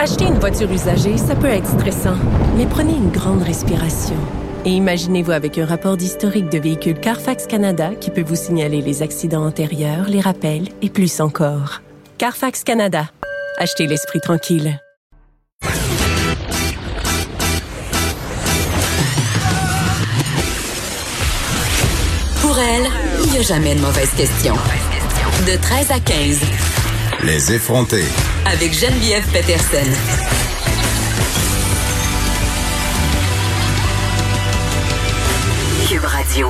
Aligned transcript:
Acheter 0.00 0.26
une 0.26 0.38
voiture 0.38 0.70
usagée, 0.70 1.16
ça 1.16 1.34
peut 1.34 1.48
être 1.48 1.66
stressant, 1.66 2.14
mais 2.56 2.66
prenez 2.66 2.92
une 2.92 3.10
grande 3.10 3.42
respiration. 3.42 4.14
Et 4.64 4.70
imaginez-vous 4.70 5.32
avec 5.32 5.58
un 5.58 5.66
rapport 5.66 5.96
d'historique 5.96 6.48
de 6.50 6.58
véhicule 6.58 7.00
Carfax 7.00 7.48
Canada 7.48 7.90
qui 8.00 8.12
peut 8.12 8.22
vous 8.22 8.36
signaler 8.36 8.80
les 8.80 9.02
accidents 9.02 9.44
antérieurs, 9.44 10.08
les 10.08 10.20
rappels 10.20 10.68
et 10.82 10.88
plus 10.88 11.20
encore. 11.20 11.82
Carfax 12.16 12.62
Canada. 12.62 13.10
Achetez 13.58 13.88
l'esprit 13.88 14.20
tranquille. 14.20 14.80
Pour 22.40 22.56
elle, 22.56 22.86
il 23.24 23.32
n'y 23.32 23.38
a 23.38 23.42
jamais 23.42 23.74
de 23.74 23.80
mauvaise 23.80 24.10
question. 24.16 24.54
De 25.44 25.60
13 25.60 25.90
à 25.90 25.98
15. 25.98 26.40
Les 27.24 27.52
effronter. 27.52 28.04
Avec 28.50 28.72
Geneviève 28.72 29.26
Peterson. 29.30 29.76
Cube 35.86 36.02
Radio. 36.02 36.48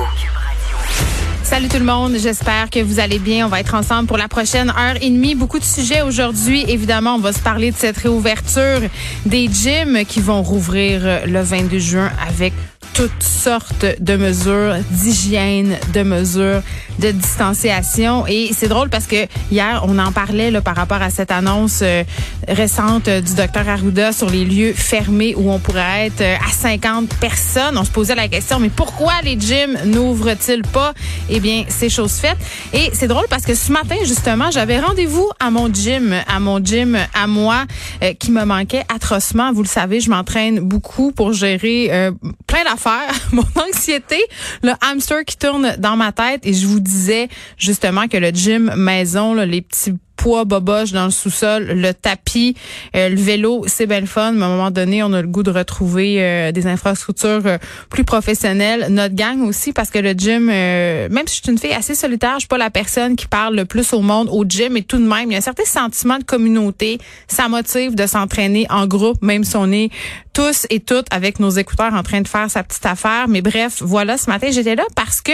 Salut 1.43 1.67
tout 1.67 1.77
le 1.77 1.83
monde, 1.83 2.15
j'espère 2.17 2.69
que 2.69 2.79
vous 2.79 3.01
allez 3.01 3.19
bien. 3.19 3.47
On 3.47 3.49
va 3.49 3.59
être 3.59 3.75
ensemble 3.75 4.07
pour 4.07 4.17
la 4.17 4.29
prochaine 4.29 4.69
heure 4.69 4.95
et 5.01 5.09
demie. 5.09 5.35
Beaucoup 5.35 5.59
de 5.59 5.65
sujets 5.65 6.01
aujourd'hui. 6.01 6.63
Évidemment, 6.69 7.15
on 7.15 7.19
va 7.19 7.33
se 7.33 7.39
parler 7.39 7.71
de 7.71 7.75
cette 7.75 7.97
réouverture 7.97 8.79
des 9.25 9.49
gyms 9.49 10.05
qui 10.05 10.21
vont 10.21 10.41
rouvrir 10.41 11.01
le 11.25 11.41
22 11.41 11.79
juin 11.79 12.11
avec 12.29 12.53
toutes 12.99 13.23
sortes 13.23 13.85
de 14.01 14.17
mesures 14.17 14.75
d'hygiène, 14.91 15.77
de 15.93 16.03
mesures 16.03 16.61
de 16.99 17.11
distanciation. 17.11 18.27
Et 18.27 18.49
c'est 18.53 18.67
drôle 18.67 18.89
parce 18.89 19.07
que 19.07 19.25
hier, 19.49 19.85
on 19.87 19.97
en 19.99 20.11
parlait 20.11 20.51
là, 20.51 20.59
par 20.59 20.75
rapport 20.75 21.01
à 21.01 21.09
cette 21.09 21.31
annonce 21.31 21.79
euh, 21.81 22.03
récente 22.49 23.07
du 23.07 23.35
docteur 23.35 23.69
Arruda 23.69 24.11
sur 24.11 24.29
les 24.29 24.43
lieux 24.43 24.73
fermés 24.73 25.33
où 25.37 25.49
on 25.49 25.59
pourrait 25.59 26.07
être 26.07 26.19
euh, 26.19 26.35
à 26.45 26.51
50 26.51 27.07
personnes. 27.21 27.77
On 27.77 27.85
se 27.85 27.91
posait 27.91 28.15
la 28.15 28.27
question, 28.27 28.59
mais 28.59 28.67
pourquoi 28.67 29.13
les 29.23 29.39
gyms 29.39 29.77
n'ouvrent-ils 29.85 30.63
pas? 30.63 30.93
Eh 31.29 31.39
bien, 31.39 31.63
c'est 31.69 31.87
chose 31.87 32.11
faite. 32.11 32.37
Et 32.73 32.89
c'est 32.91 33.07
drôle 33.07 33.27
parce 33.29 33.45
que 33.45 33.55
ce 33.55 33.71
matin, 33.71 33.95
justement, 34.03 34.51
j'avais 34.51 34.81
rendez-vous 34.81 35.29
à 35.39 35.51
mon 35.51 35.73
gym, 35.73 36.13
à 36.27 36.41
mon 36.41 36.59
gym 36.61 36.97
à 37.13 37.27
moi, 37.27 37.63
euh, 38.03 38.13
qui 38.13 38.31
me 38.31 38.43
manquait 38.43 38.83
atrocement. 38.93 39.53
Vous 39.53 39.63
le 39.63 39.69
savez, 39.69 40.01
je 40.01 40.09
m'entraîne 40.09 40.59
beaucoup 40.59 41.13
pour 41.13 41.31
gérer 41.31 42.11
plein 42.45 42.63
d'affaires 42.65 42.88
mon 43.31 43.45
anxiété, 43.55 44.17
le 44.63 44.73
hamster 44.81 45.23
qui 45.25 45.37
tourne 45.37 45.75
dans 45.77 45.95
ma 45.95 46.11
tête. 46.11 46.45
Et 46.45 46.53
je 46.53 46.67
vous 46.67 46.79
disais 46.79 47.29
justement 47.57 48.07
que 48.07 48.17
le 48.17 48.29
gym 48.29 48.73
maison, 48.75 49.33
les 49.33 49.61
petits 49.61 49.93
poids 50.19 50.43
boboche 50.43 50.91
dans 50.91 51.05
le 51.05 51.11
sous-sol, 51.11 51.63
le 51.63 51.93
tapis, 51.93 52.53
euh, 52.93 53.07
le 53.07 53.15
vélo, 53.15 53.63
c'est 53.67 53.85
belle 53.85 54.05
fun. 54.05 54.33
Mais 54.33 54.43
à 54.43 54.47
un 54.47 54.49
moment 54.49 54.69
donné, 54.69 55.01
on 55.01 55.13
a 55.13 55.21
le 55.21 55.29
goût 55.29 55.43
de 55.43 55.49
retrouver 55.49 56.17
euh, 56.19 56.51
des 56.51 56.67
infrastructures 56.67 57.41
euh, 57.45 57.57
plus 57.89 58.03
professionnelles. 58.03 58.87
Notre 58.89 59.15
gang 59.15 59.41
aussi, 59.43 59.71
parce 59.71 59.89
que 59.89 59.99
le 59.99 60.11
gym, 60.11 60.47
même 60.47 61.25
si 61.25 61.37
je 61.37 61.41
suis 61.43 61.51
une 61.51 61.57
fille 61.57 61.73
assez 61.73 61.95
solitaire, 61.95 62.33
je 62.33 62.39
suis 62.39 62.47
pas 62.49 62.57
la 62.57 62.69
personne 62.69 63.15
qui 63.15 63.27
parle 63.27 63.55
le 63.55 63.63
plus 63.63 63.93
au 63.93 64.01
monde 64.01 64.27
au 64.29 64.43
gym, 64.43 64.75
et 64.75 64.83
tout 64.83 64.97
de 64.97 65.07
même, 65.07 65.29
il 65.29 65.31
y 65.31 65.35
a 65.35 65.37
un 65.37 65.41
certain 65.41 65.63
sentiment 65.63 66.17
de 66.17 66.25
communauté. 66.25 66.99
Ça 67.29 67.47
motive 67.47 67.95
de 67.95 68.05
s'entraîner 68.05 68.67
en 68.69 68.87
groupe, 68.87 69.21
même 69.21 69.45
si 69.45 69.55
on 69.55 69.71
est 69.71 69.89
tous 70.33 70.67
et 70.69 70.81
toutes 70.81 71.07
avec 71.11 71.39
nos 71.39 71.49
écouteurs 71.49 71.93
en 71.93 72.03
train 72.03 72.21
de 72.21 72.27
faire 72.27 72.51
sa 72.51 72.63
petite 72.63 72.85
affaire. 72.85 73.29
Mais 73.29 73.41
bref, 73.41 73.81
voilà, 73.81 74.17
ce 74.17 74.29
matin, 74.29 74.49
j'étais 74.51 74.75
là 74.75 74.83
parce 74.95 75.21
que 75.21 75.31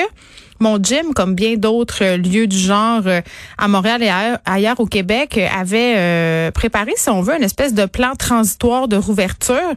mon 0.60 0.82
gym, 0.82 1.14
comme 1.14 1.36
bien 1.36 1.56
d'autres 1.56 2.04
euh, 2.04 2.18
lieux 2.18 2.48
du 2.48 2.58
genre 2.58 3.02
euh, 3.06 3.22
à 3.58 3.68
Montréal 3.68 4.02
et 4.04 4.10
ailleurs, 4.46 4.80
au 4.80 4.86
Québec, 4.86 5.38
euh, 5.38 5.48
avait 5.56 6.52
préparé, 6.52 6.94
si 6.96 7.10
on 7.10 7.22
veut, 7.22 7.36
une 7.36 7.44
espèce 7.44 7.74
de 7.74 7.86
plan 7.86 8.14
transitoire 8.18 8.88
de 8.88 8.96
rouverture 8.96 9.74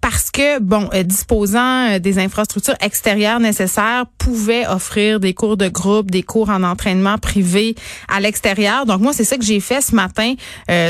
parce 0.00 0.30
que, 0.30 0.58
bon, 0.60 0.90
disposant 1.04 1.98
des 1.98 2.18
infrastructures 2.18 2.74
extérieures 2.80 3.40
nécessaires, 3.40 4.04
pouvait 4.18 4.66
offrir 4.66 5.18
des 5.18 5.32
cours 5.32 5.56
de 5.56 5.68
groupe, 5.68 6.10
des 6.10 6.22
cours 6.22 6.50
en 6.50 6.62
entraînement 6.62 7.16
privé 7.16 7.74
à 8.08 8.20
l'extérieur. 8.20 8.84
Donc 8.84 9.00
moi, 9.00 9.12
c'est 9.14 9.24
ça 9.24 9.38
que 9.38 9.44
j'ai 9.44 9.60
fait 9.60 9.80
ce 9.80 9.94
matin. 9.94 10.34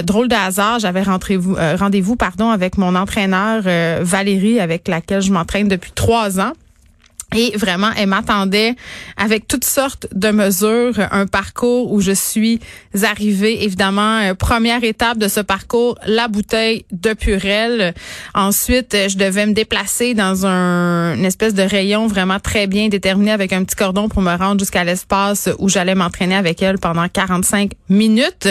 drôle 0.03 0.29
de 0.29 0.35
hasard, 0.35 0.81
j'avais 0.81 1.03
rendez-vous 1.03 2.17
pardon 2.17 2.51
avec 2.51 2.77
mon 2.77 2.97
entraîneur 2.97 3.63
Valérie, 4.03 4.59
avec 4.59 4.89
laquelle 4.89 5.23
je 5.23 5.33
m'entraîne 5.33 5.69
depuis 5.69 5.93
trois 5.93 6.41
ans. 6.41 6.53
Et 7.35 7.57
vraiment, 7.57 7.91
elle 7.97 8.09
m'attendait 8.09 8.75
avec 9.17 9.49
toutes 9.49 9.65
sortes 9.65 10.07
de 10.13 10.31
mesures, 10.31 10.95
un 11.11 11.27
parcours 11.27 11.93
où 11.93 12.01
je 12.01 12.13
suis 12.13 12.61
arrivée, 13.03 13.65
évidemment, 13.65 14.19
euh, 14.19 14.35
première 14.35 14.85
étape 14.85 15.19
de 15.19 15.29
ce 15.29 15.41
parcours, 15.41 15.99
la 16.07 16.29
bouteille 16.29 16.85
de 16.93 17.15
Purel. 17.15 17.95
Ensuite, 18.35 18.97
je 19.09 19.17
devais 19.17 19.47
me 19.47 19.53
déplacer 19.53 20.15
dans 20.15 20.47
un 20.47 21.03
une 21.15 21.25
espèce 21.25 21.55
de 21.55 21.63
rayon 21.63 22.07
vraiment 22.07 22.41
très 22.41 22.67
bien 22.67 22.89
déterminé 22.89 23.33
avec 23.33 23.53
un 23.53 23.65
petit 23.65 23.77
cordon 23.77 24.09
pour 24.09 24.23
me 24.23 24.35
rendre 24.35 24.61
jusqu'à 24.61 24.85
l'espace 24.85 25.49
où 25.59 25.69
j'allais 25.69 25.95
m'entraîner 25.95 26.35
avec 26.35 26.63
elle 26.63 26.79
pendant 26.79 27.09
45 27.09 27.73
minutes. 27.89 28.49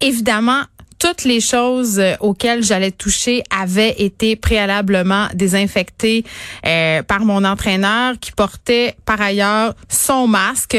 Évidemment, 0.00 0.62
toutes 1.02 1.24
les 1.24 1.40
choses 1.40 1.98
euh, 1.98 2.14
auxquelles 2.20 2.62
j'allais 2.62 2.92
toucher 2.92 3.42
avaient 3.50 3.96
été 3.98 4.36
préalablement 4.36 5.26
désinfectées 5.34 6.24
euh, 6.64 7.02
par 7.02 7.24
mon 7.24 7.44
entraîneur 7.44 8.14
qui 8.20 8.30
portait 8.30 8.94
par 9.04 9.20
ailleurs 9.20 9.74
son 9.88 10.28
masque. 10.28 10.78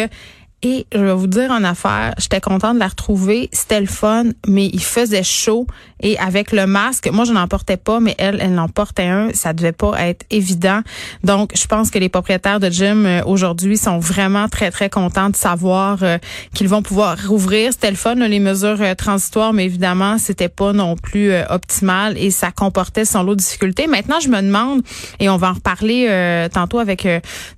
Et 0.66 0.88
je 0.94 1.00
vais 1.00 1.14
vous 1.14 1.28
dire 1.28 1.52
en 1.52 1.66
affaire, 1.66 2.14
j'étais 2.18 2.40
contente 2.40 2.76
de 2.76 2.80
la 2.80 2.88
retrouver. 2.88 3.50
C'était 3.52 3.82
le 3.82 3.86
fun, 3.86 4.28
mais 4.48 4.68
il 4.68 4.82
faisait 4.82 5.22
chaud. 5.24 5.68
Et 6.00 6.18
avec 6.20 6.54
le 6.54 6.66
masque, 6.68 7.10
moi, 7.12 7.26
je 7.26 7.34
n'en 7.34 7.48
portais 7.50 7.76
pas, 7.76 8.00
mais 8.00 8.16
elle, 8.18 8.40
elle 8.42 8.58
en 8.58 8.70
portait 8.70 9.08
un. 9.08 9.34
Ça 9.34 9.52
devait 9.52 9.74
pas 9.74 10.00
être 10.02 10.26
évident. 10.30 10.82
Donc, 11.24 11.52
je 11.56 11.66
pense 11.68 11.92
que 11.92 12.00
les 12.00 12.08
propriétaires 12.08 12.62
de 12.62 12.70
gym 12.70 13.06
euh, 13.06 13.22
aujourd'hui 13.26 13.78
sont 13.78 14.00
vraiment 14.00 14.48
très, 14.48 14.72
très 14.72 14.90
contents 14.90 15.30
de 15.30 15.36
savoir 15.36 16.02
euh, 16.04 16.18
qu'ils 16.54 16.70
vont 16.70 16.82
pouvoir 16.82 17.18
rouvrir. 17.28 17.74
C'était 17.74 17.90
le 17.90 17.98
fun, 17.98 18.16
les 18.16 18.40
mesures 18.40 18.82
euh, 18.82 18.96
transitoires, 18.96 19.52
mais 19.52 19.66
évidemment, 19.66 20.18
c'était 20.18 20.50
pas 20.50 20.72
non 20.72 20.96
plus 20.96 21.34
optimal 21.50 22.18
et 22.18 22.32
ça 22.32 22.52
comportait 22.52 23.06
son 23.06 23.24
lot 23.24 23.36
de 23.36 23.40
difficultés. 23.40 23.88
Maintenant, 23.88 24.20
je 24.22 24.30
me 24.30 24.42
demande, 24.42 24.82
et 25.20 25.30
on 25.30 25.38
va 25.38 25.50
en 25.50 25.54
reparler 25.54 26.48
tantôt 26.54 26.80
avec 26.80 27.08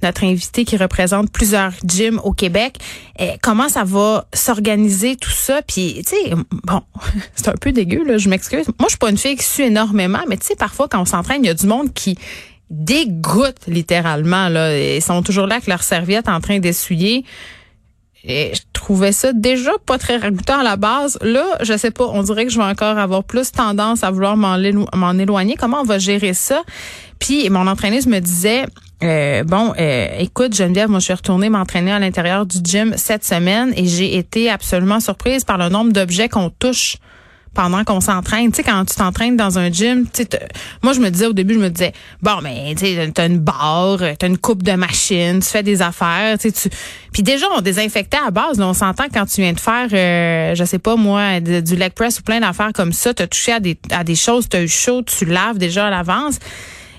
notre 0.02 0.24
invité 0.24 0.66
qui 0.66 0.78
représente 0.78 1.32
plusieurs 1.32 1.72
gyms 1.86 2.20
au 2.24 2.32
Québec, 2.32 2.78
comment 3.42 3.70
ça 3.70 3.84
va 3.84 4.28
s'organiser 4.34 5.16
tout 5.16 5.32
ça? 5.32 5.62
Puis, 5.62 6.04
tu 6.06 6.16
sais, 6.16 6.36
bon, 6.64 6.82
c'est 7.36 7.50
un 7.50 7.56
peu 7.60 7.72
dégueu, 7.72 8.04
là, 8.04 8.18
je 8.18 8.30
m'excuse. 8.30 8.68
Moi, 8.80 8.88
je 8.88 8.90
suis 8.90 8.98
pas 8.98 9.10
une 9.10 9.18
fille 9.18 9.36
qui 9.36 9.44
suit 9.44 9.64
énormément, 9.64 10.24
mais 10.28 10.38
tu 10.38 10.48
sais, 10.48 10.56
parfois, 10.56 10.88
quand 10.88 11.02
on 11.02 11.06
s'entraîne, 11.06 11.44
il 11.44 11.48
y 11.48 11.52
a 11.52 11.54
du 11.54 11.68
monde 11.68 11.94
qui 11.94 12.18
dégoûte 12.70 13.68
littéralement. 13.68 14.50
Là. 14.50 14.78
Ils 14.78 15.02
sont 15.02 15.22
toujours 15.22 15.48
là 15.48 15.56
avec 15.56 15.68
leur 15.68 15.84
serviette 15.84 16.28
en 16.28 16.40
train 16.40 16.60
d'essuyer. 16.60 17.26
Et 18.28 18.54
je 18.56 18.62
trouvais 18.74 19.12
ça 19.12 19.34
déjà 19.34 19.72
pas 19.86 20.00
très 20.00 20.18
ragoûtant 20.18 20.60
à 20.60 20.64
la 20.64 20.78
base. 20.78 21.20
Là, 21.22 21.46
je 21.62 21.78
sais 21.78 21.92
pas, 21.92 22.06
on 22.06 22.24
dirait 22.24 22.46
que 22.46 22.52
je 22.52 22.58
vais 22.58 22.66
encore 22.66 22.98
avoir 22.98 23.24
plus 23.24 23.52
tendance 23.52 24.04
à 24.04 24.10
vouloir 24.10 24.36
m'en 24.36 25.20
éloigner. 25.20 25.56
Comment 25.56 25.82
on 25.82 25.84
va 25.84 26.00
gérer 26.00 26.34
ça? 26.34 26.64
Puis 27.20 27.50
mon 27.50 27.68
entraîneuse 27.68 28.08
me 28.08 28.20
disait, 28.20 28.66
euh, 29.06 29.44
bon, 29.44 29.74
euh, 29.80 30.08
écoute, 30.20 30.56
Geneviève, 30.56 30.90
moi, 30.90 31.00
je 31.00 31.06
suis 31.06 31.14
retournée 31.14 31.50
m'entraîner 31.50 31.92
à 31.92 32.00
l'intérieur 32.00 32.46
du 32.46 32.58
gym 32.64 32.94
cette 32.98 33.24
semaine 33.24 33.74
et 33.76 33.86
j'ai 33.86 34.18
été 34.18 34.50
absolument 34.50 35.00
surprise 35.00 35.44
par 35.44 35.58
le 35.58 35.70
nombre 35.70 35.94
d'objets 35.94 36.30
qu'on 36.30 36.50
touche 36.50 36.98
pendant 37.54 37.84
qu'on 37.84 38.02
s'entraîne. 38.02 38.52
Tu 38.52 38.58
sais, 38.58 38.64
quand 38.64 38.84
tu 38.86 38.96
t'entraînes 38.96 39.38
dans 39.38 39.58
un 39.58 39.72
gym, 39.72 40.06
tu 40.12 40.24
sais, 40.24 40.30
moi, 40.84 40.94
je 40.94 41.00
me 41.00 41.10
disais 41.10 41.28
au 41.28 41.34
début, 41.34 41.54
je 41.54 41.60
me 41.60 41.70
disais, 41.70 41.94
bon, 42.22 42.42
mais 42.44 42.76
tu 42.76 42.86
sais, 42.86 43.12
t'as 43.14 43.28
une 43.28 43.40
barre, 43.40 44.00
t'as 44.20 44.28
une 44.28 44.38
coupe 44.38 44.62
de 44.62 44.74
machine, 44.74 45.40
tu 45.40 45.50
fais 45.50 45.64
des 45.64 45.82
affaires, 45.82 46.38
tu 46.38 46.50
sais, 46.50 46.70
tu... 46.70 46.76
Puis 47.14 47.24
déjà, 47.24 47.46
on 47.56 47.62
désinfectait 47.62 48.20
à 48.26 48.32
base. 48.32 48.60
on 48.60 48.74
s'entend 48.74 49.06
quand 49.14 49.26
tu 49.26 49.42
viens 49.42 49.54
de 49.54 49.60
faire, 49.60 49.88
euh, 49.94 50.54
je 50.54 50.64
sais 50.66 50.80
pas 50.80 50.96
moi, 50.98 51.40
du 51.40 51.76
leg 51.76 51.94
press 51.94 52.20
ou 52.20 52.24
plein 52.24 52.42
d'affaires 52.42 52.74
comme 52.74 52.92
ça, 52.92 53.14
t'as 53.14 53.28
touché 53.28 53.54
à 53.54 53.60
des, 53.60 53.78
à 53.90 54.04
des 54.04 54.16
choses, 54.16 54.50
t'as 54.50 54.62
eu 54.62 54.68
chaud, 54.68 55.02
tu 55.04 55.26
laves 55.26 55.58
déjà 55.58 55.88
à 55.88 55.90
l'avance. 55.90 56.40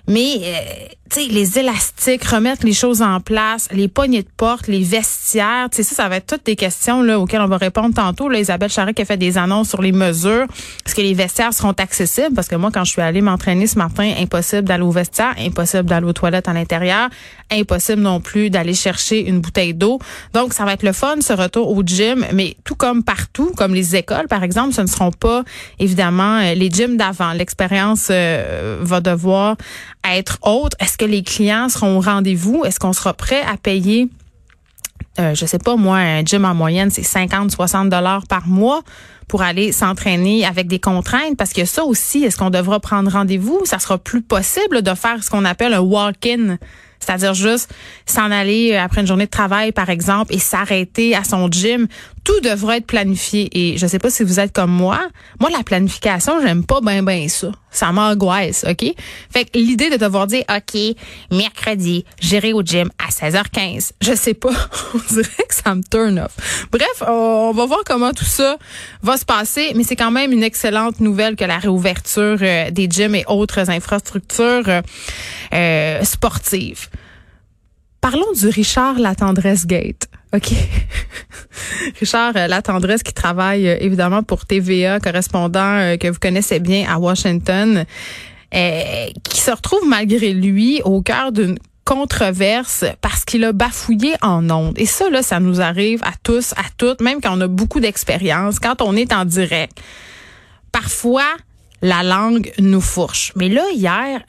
Mais 0.08 0.36
euh, 0.42 0.86
tu 1.11 1.20
sais, 1.20 1.29
les 1.29 1.58
élastiques, 1.58 2.25
remettre 2.25 2.64
les 2.67 2.73
choses 2.73 3.03
en 3.03 3.20
place, 3.20 3.69
les 3.73 3.88
poignées 3.88 4.23
de 4.23 4.29
porte, 4.37 4.67
les 4.67 4.82
vestiaires, 4.82 5.69
ça, 5.70 5.82
ça 5.82 6.08
va 6.08 6.17
être 6.17 6.26
toutes 6.26 6.47
des 6.47 6.56
questions 6.56 7.03
là, 7.03 7.19
auxquelles 7.19 7.41
on 7.41 7.47
va 7.47 7.56
répondre 7.56 7.94
tantôt. 7.94 8.29
Là, 8.29 8.41
Isabelle 8.41 8.70
Charret 8.70 8.94
qui 8.94 9.03
a 9.03 9.05
fait 9.05 9.17
des 9.17 9.38
annonces 9.38 9.69
sur 9.69 9.82
les 9.82 9.93
mesures. 9.93 10.47
Est-ce 10.85 10.94
que 10.94 11.00
les 11.00 11.14
vestiaires 11.14 11.53
seront 11.53 11.73
accessibles? 11.73 12.35
Parce 12.35 12.49
que 12.49 12.56
moi, 12.56 12.70
quand 12.73 12.85
je 12.85 12.93
suis 12.93 13.03
allée 13.03 13.20
m'entraîner 13.20 13.67
ce 13.67 13.79
matin, 13.79 14.12
impossible 14.19 14.64
d'aller 14.64 14.82
au 14.82 14.91
vestiaire, 14.91 15.35
impossible 15.38 15.85
d'aller 15.85 16.06
aux 16.06 16.12
toilettes 16.12 16.49
à 16.49 16.53
l'intérieur, 16.53 17.08
impossible 17.50 18.03
non 18.03 18.20
plus 18.20 18.50
d'aller 18.50 18.75
chercher 18.75 19.26
une 19.26 19.41
bouteille 19.41 19.75
d'eau. 19.75 19.99
Donc, 20.32 20.53
ça 20.53 20.64
va 20.64 20.73
être 20.73 20.82
le 20.82 20.93
fun, 20.93 21.17
ce 21.20 21.32
retour 21.32 21.70
au 21.70 21.82
gym, 21.85 22.26
mais 22.32 22.56
tout 22.64 22.75
comme 22.75 23.03
partout, 23.03 23.53
comme 23.56 23.75
les 23.75 23.97
écoles, 23.97 24.29
par 24.29 24.43
exemple, 24.43 24.75
ce 24.75 24.81
ne 24.81 24.87
seront 24.87 25.12
pas, 25.12 25.44
évidemment, 25.79 26.38
euh, 26.38 26.55
les 26.55 26.70
gyms 26.70 26.97
d'avant. 26.97 27.32
L'expérience 27.32 28.08
euh, 28.11 28.79
va 28.81 29.00
devoir 29.00 29.56
être 30.05 30.38
autre. 30.43 30.76
Que 30.96 31.04
les 31.04 31.22
clients 31.22 31.69
seront 31.69 31.98
au 31.98 32.00
rendez-vous? 32.00 32.64
Est-ce 32.64 32.81
qu'on 32.81 32.93
sera 32.93 33.14
prêt 33.14 33.43
à 33.43 33.56
payer 33.56 34.08
euh, 35.19 35.34
je 35.34 35.46
sais 35.46 35.58
pas 35.58 35.76
moi, 35.76 35.96
un 35.96 36.22
gym 36.22 36.44
en 36.44 36.54
moyenne, 36.54 36.90
c'est 36.90 37.02
50, 37.02 37.50
60 37.50 37.88
dollars 37.88 38.26
par 38.26 38.46
mois 38.46 38.82
pour 39.28 39.40
aller 39.40 39.72
s'entraîner 39.72 40.44
avec 40.44 40.66
des 40.66 40.78
contraintes? 40.78 41.38
Parce 41.38 41.54
que 41.54 41.64
ça 41.64 41.84
aussi, 41.84 42.25
est-ce 42.25 42.37
qu'on 42.37 42.50
devra 42.50 42.81
prendre 42.81 43.10
rendez-vous? 43.10 43.62
Ça 43.64 43.78
sera 43.78 43.96
plus 43.96 44.20
possible 44.20 44.82
de 44.82 44.94
faire 44.94 45.25
ce 45.25 45.31
qu'on 45.31 45.46
appelle 45.46 45.72
un 45.72 45.81
walk-in 45.81 46.58
c'est-à-dire 46.98 47.34
juste 47.34 47.72
s'en 48.06 48.31
aller 48.31 48.76
après 48.76 49.00
une 49.00 49.06
journée 49.06 49.26
de 49.26 49.31
travail, 49.31 49.72
par 49.72 49.90
exemple, 49.90 50.34
et 50.34 50.38
s'arrêter 50.38 51.14
à 51.14 51.25
son 51.25 51.48
gym. 51.50 51.87
Tout 52.26 52.40
devrait 52.40 52.78
être 52.78 52.87
planifié. 52.87 53.49
Et 53.52 53.78
je 53.78 53.87
sais 53.87 54.00
pas 54.00 54.11
si 54.11 54.25
vous 54.25 54.40
êtes 54.40 54.52
comme 54.52 54.73
moi. 54.73 54.99
Moi, 55.38 55.49
la 55.50 55.62
planification, 55.62 56.43
j'aime 56.43 56.64
pas 56.64 56.81
bien 56.81 57.05
ben 57.05 57.28
ça. 57.28 57.52
Ça 57.70 57.93
m'angoisse, 57.93 58.64
OK? 58.69 58.84
Fait 59.31 59.44
que 59.44 59.56
l'idée 59.56 59.90
de 59.90 59.96
devoir 59.96 60.26
dire, 60.26 60.43
OK, 60.50 60.76
mercredi, 61.31 62.05
j'irai 62.20 62.52
au 62.52 62.62
gym 62.62 62.90
à 62.99 63.11
16h15. 63.11 63.93
Je 64.02 64.14
sais 64.14 64.34
pas. 64.34 64.50
on 64.94 65.14
dirait 65.14 65.46
que 65.49 65.55
ça 65.55 65.73
me 65.76 65.82
turn 65.88 66.19
off. 66.19 66.67
Bref, 66.73 67.02
on 67.06 67.52
va 67.52 67.64
voir 67.64 67.82
comment 67.87 68.12
tout 68.12 68.25
ça 68.25 68.58
va 69.02 69.17
se 69.17 69.25
passer. 69.25 69.72
Mais 69.76 69.84
c'est 69.84 69.96
quand 69.96 70.11
même 70.11 70.32
une 70.32 70.43
excellente 70.43 70.99
nouvelle 70.99 71.37
que 71.37 71.44
la 71.44 71.58
réouverture 71.58 72.38
euh, 72.43 72.72
des 72.72 72.88
gyms 72.90 73.14
et 73.14 73.25
autres 73.29 73.70
infrastructures 73.70 74.82
euh, 75.55 76.02
sportives. 76.02 76.88
Parlons 78.08 78.31
du 78.31 78.47
Richard 78.50 79.00
Latendresse 79.00 79.67
Gate. 79.67 80.06
OK? 80.32 80.53
Richard 82.00 82.37
euh, 82.37 82.47
Latendresse 82.47 83.03
qui 83.03 83.12
travaille 83.12 83.69
euh, 83.69 83.79
évidemment 83.81 84.23
pour 84.23 84.47
TVA, 84.47 85.00
correspondant 85.00 85.79
euh, 85.79 85.97
que 85.97 86.06
vous 86.06 86.20
connaissez 86.20 86.61
bien 86.61 86.88
à 86.88 87.00
Washington, 87.00 87.85
qui 88.53 89.41
se 89.41 89.50
retrouve 89.50 89.88
malgré 89.88 90.32
lui 90.35 90.81
au 90.85 91.03
cœur 91.03 91.32
d'une 91.32 91.58
controverse 91.85 92.85
parce 93.00 93.25
qu'il 93.25 93.43
a 93.43 93.50
bafouillé 93.50 94.14
en 94.23 94.49
ondes. 94.50 94.79
Et 94.79 94.87
ça, 94.87 95.11
là, 95.11 95.25
ça 95.25 95.41
nous 95.41 95.61
arrive 95.61 96.00
à 96.05 96.12
tous, 96.23 96.53
à 96.53 96.62
toutes, 96.79 97.00
même 97.00 97.20
quand 97.20 97.37
on 97.37 97.41
a 97.41 97.49
beaucoup 97.49 97.81
d'expérience, 97.81 98.61
quand 98.61 98.82
on 98.82 98.94
est 98.94 99.12
en 99.12 99.25
direct. 99.25 99.81
Parfois, 100.70 101.26
la 101.82 102.05
langue 102.05 102.53
nous 102.61 102.81
fourche. 102.81 103.32
Mais 103.35 103.49
là, 103.49 103.64
hier, 103.75 104.23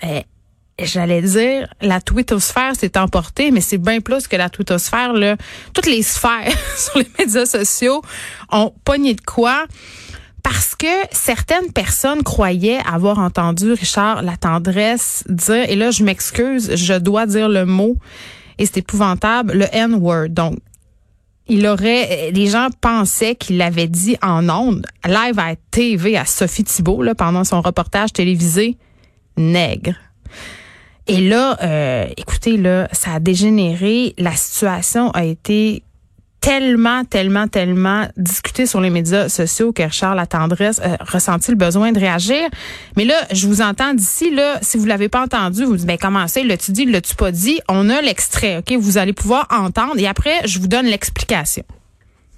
j'allais 0.80 1.22
dire, 1.22 1.68
la 1.82 2.02
twittosphère 2.02 2.76
s'est 2.76 2.98
emportée, 2.98 3.52
mais 3.52 3.62
c'est 3.62 3.78
bien 3.78 4.00
plus 4.00 4.28
que 4.28 4.36
la 4.36 4.50
twittosphère. 4.50 5.14
Là. 5.14 5.36
Toutes 5.74 5.88
les 5.88 6.04
sphères 6.04 6.52
sur 6.78 7.00
les 7.00 7.10
médias 7.20 7.46
sociaux 7.46 8.02
ont 8.52 8.74
pogné 8.84 9.14
de 9.14 9.22
quoi 9.22 9.66
parce 10.44 10.76
que 10.76 10.88
certaines 11.12 11.74
personnes 11.74 12.24
croyaient 12.24 12.80
avoir 12.90 13.20
entendu 13.20 13.74
Richard 13.74 14.22
la 14.22 14.38
tendresse 14.38 15.26
dire, 15.28 15.70
et 15.70 15.76
là 15.76 15.92
je 15.92 16.06
m'excuse, 16.06 16.74
je 16.74 16.94
dois 16.94 17.26
dire 17.26 17.50
le 17.50 17.66
mot, 17.66 17.98
et 18.58 18.66
c'est 18.66 18.78
épouvantable, 18.78 19.52
le 19.54 19.66
N-word. 19.74 20.30
Donc, 20.30 20.58
il 21.48 21.68
aurait, 21.68 22.32
les 22.32 22.48
gens 22.48 22.70
pensaient 22.80 23.36
qu'il 23.36 23.58
l'avait 23.58 23.88
dit 23.88 24.16
en 24.22 24.48
ondes, 24.50 24.86
live 25.06 25.38
à 25.38 25.56
TV 25.70 26.16
à 26.16 26.24
Sophie 26.24 26.64
Thibault, 26.64 27.04
là, 27.04 27.14
pendant 27.14 27.44
son 27.44 27.62
reportage 27.62 28.14
télévisé, 28.14 28.78
nègre. 29.36 29.96
Et 31.07 31.21
là, 31.21 31.57
euh, 31.63 32.06
écoutez, 32.18 32.57
là, 32.57 32.89
ça 32.92 33.13
a 33.13 33.19
dégénéré. 33.19 34.13
La 34.18 34.36
situation 34.36 35.12
a 35.12 35.24
été 35.24 35.83
tellement, 36.42 37.04
tellement, 37.04 37.48
tellement 37.48 38.07
discutée 38.15 38.65
sur 38.65 38.80
les 38.81 38.89
médias 38.89 39.27
sociaux 39.27 39.74
que 39.74 39.89
Charles 39.89 40.18
la 40.18 40.27
tendresse 40.27 40.80
a 40.80 41.04
ressenti 41.04 41.51
le 41.51 41.57
besoin 41.57 41.92
de 41.92 42.00
réagir. 42.00 42.48
Mais 42.95 43.06
là, 43.06 43.15
je 43.31 43.48
vous 43.48 43.62
entends 43.62 43.94
d'ici, 43.94 44.33
là, 44.33 44.59
si 44.62 44.77
vous 44.77 44.86
l'avez 44.86 45.09
pas 45.09 45.24
entendu, 45.24 45.63
vous 45.63 45.77
dites, 45.77 45.88
ben, 45.88 45.98
comment 46.00 46.27
c'est, 46.27 46.44
l'as-tu 46.44 46.71
dit, 46.71 46.86
l'as-tu 46.86 47.15
pas 47.15 47.31
dit? 47.31 47.59
On 47.68 47.89
a 47.89 48.01
l'extrait, 48.01 48.57
OK? 48.57 48.74
Vous 48.80 48.98
allez 48.98 49.13
pouvoir 49.13 49.48
entendre 49.50 49.98
et 49.98 50.07
après, 50.07 50.42
je 50.45 50.59
vous 50.59 50.68
donne 50.68 50.86
l'explication. 50.86 51.63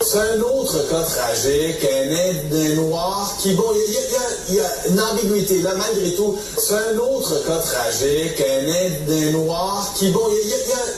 C'est 0.01 0.17
un 0.17 0.39
autre 0.39 0.89
cas 0.89 1.03
tragique, 1.03 1.83
un 1.83 2.09
aide 2.09 2.77
noir 2.77 3.35
qui, 3.37 3.53
bon, 3.53 3.65
il 4.49 4.55
y, 4.55 4.59
a 4.59 4.89
une 4.89 4.99
ambiguïté 4.99 5.61
là, 5.61 5.71
malgré 5.77 6.15
tout. 6.15 6.37
C'est 6.57 6.73
un 6.73 6.97
autre 6.97 7.45
cas 7.45 7.57
tragique, 7.57 8.41
un 8.41 8.65
aide 8.65 9.33
noir 9.33 9.93
qui, 9.97 10.09
bon, 10.11 10.21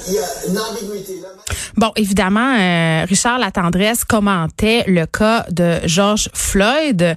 il 0.07 0.13
y, 0.13 0.18
a 0.19 0.24
une 0.48 0.59
ambiguïté 0.59 1.19
là. 1.19 1.30
Bon, 1.75 1.92
évidemment, 1.95 2.56
euh, 2.59 3.06
Richard 3.09 3.39
Latendresse 3.39 4.03
commentait 4.03 4.83
le 4.86 5.07
cas 5.07 5.45
de 5.50 5.80
George 5.86 6.30
Floyd 6.36 7.15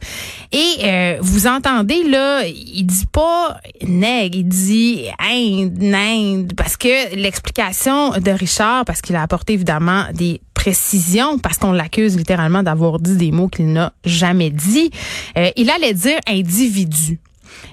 et 0.53 0.75
euh, 0.85 1.19
vous 1.21 1.47
entendez 1.47 2.03
là, 2.05 2.47
il 2.47 2.87
dit 2.87 3.07
pas 3.13 3.59
nègre, 3.87 4.39
il 4.39 4.49
dit 4.49 5.07
Inde, 5.21 5.83
Inde, 5.83 6.53
parce 6.57 6.79
que 6.79 7.15
l'explication 7.15 8.13
de 8.13 8.31
Richard, 8.31 8.87
parce 8.87 9.03
qu'il 9.03 9.17
a 9.17 9.23
apporté 9.23 9.53
évidemment 9.53 10.05
des 10.15 10.41
précision 10.65 11.39
parce 11.39 11.59
qu'on 11.59 11.73
l'accuse 11.73 12.17
littéralement 12.17 12.63
d'avoir 12.63 12.99
dit 12.99 13.19
des 13.19 13.33
mots 13.33 13.49
qu'il 13.49 13.71
n'a 13.71 13.93
jamais 14.07 14.49
dit. 14.49 14.91
Euh, 15.37 15.51
il 15.57 15.69
allait 15.69 15.93
dire 15.93 16.19
individu. 16.27 17.21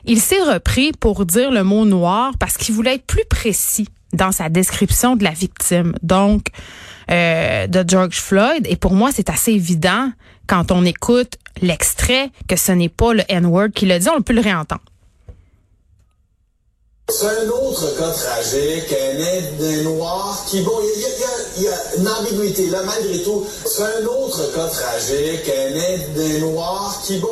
Il 0.03 0.19
s'est 0.19 0.41
repris 0.41 0.91
pour 0.99 1.25
dire 1.25 1.51
le 1.51 1.63
mot 1.63 1.85
noir 1.85 2.33
parce 2.38 2.57
qu'il 2.57 2.75
voulait 2.75 2.95
être 2.95 3.05
plus 3.05 3.23
précis 3.29 3.88
dans 4.11 4.33
sa 4.33 4.49
description 4.49 5.15
de 5.15 5.23
la 5.23 5.31
victime. 5.31 5.93
Donc, 6.03 6.47
euh, 7.09 7.65
de 7.67 7.85
George 7.88 8.19
Floyd. 8.19 8.67
Et 8.67 8.75
pour 8.75 8.93
moi, 8.93 9.11
c'est 9.13 9.29
assez 9.29 9.53
évident 9.53 10.11
quand 10.47 10.73
on 10.73 10.83
écoute 10.83 11.35
l'extrait 11.61 12.29
que 12.49 12.57
ce 12.57 12.73
n'est 12.73 12.89
pas 12.89 13.13
le 13.13 13.23
N-word 13.29 13.69
qui 13.73 13.85
l'a 13.85 13.99
dit. 13.99 14.09
On 14.13 14.21
peut 14.21 14.33
le 14.33 14.41
réentendre. 14.41 14.83
C'est 17.09 17.27
un 17.27 17.50
autre 17.50 17.98
cas 17.98 18.09
tragique, 18.09 18.94
un 18.94 19.19
aide 19.19 19.83
noir 19.83 20.45
qui, 20.50 20.62
bon, 20.62 20.80
il 21.57 21.63
y, 21.63 21.68
a 21.68 21.74
une 21.98 22.07
ambiguïté 22.07 22.68
là, 22.69 22.80
malgré 22.86 23.21
tout. 23.21 23.45
C'est 23.65 23.83
un 23.83 24.06
autre 24.06 24.53
cas 24.56 24.68
tragique, 24.68 25.50
un 25.50 25.75
aide 25.75 26.42
noir 26.42 27.01
qui, 27.06 27.19
bon, 27.19 27.30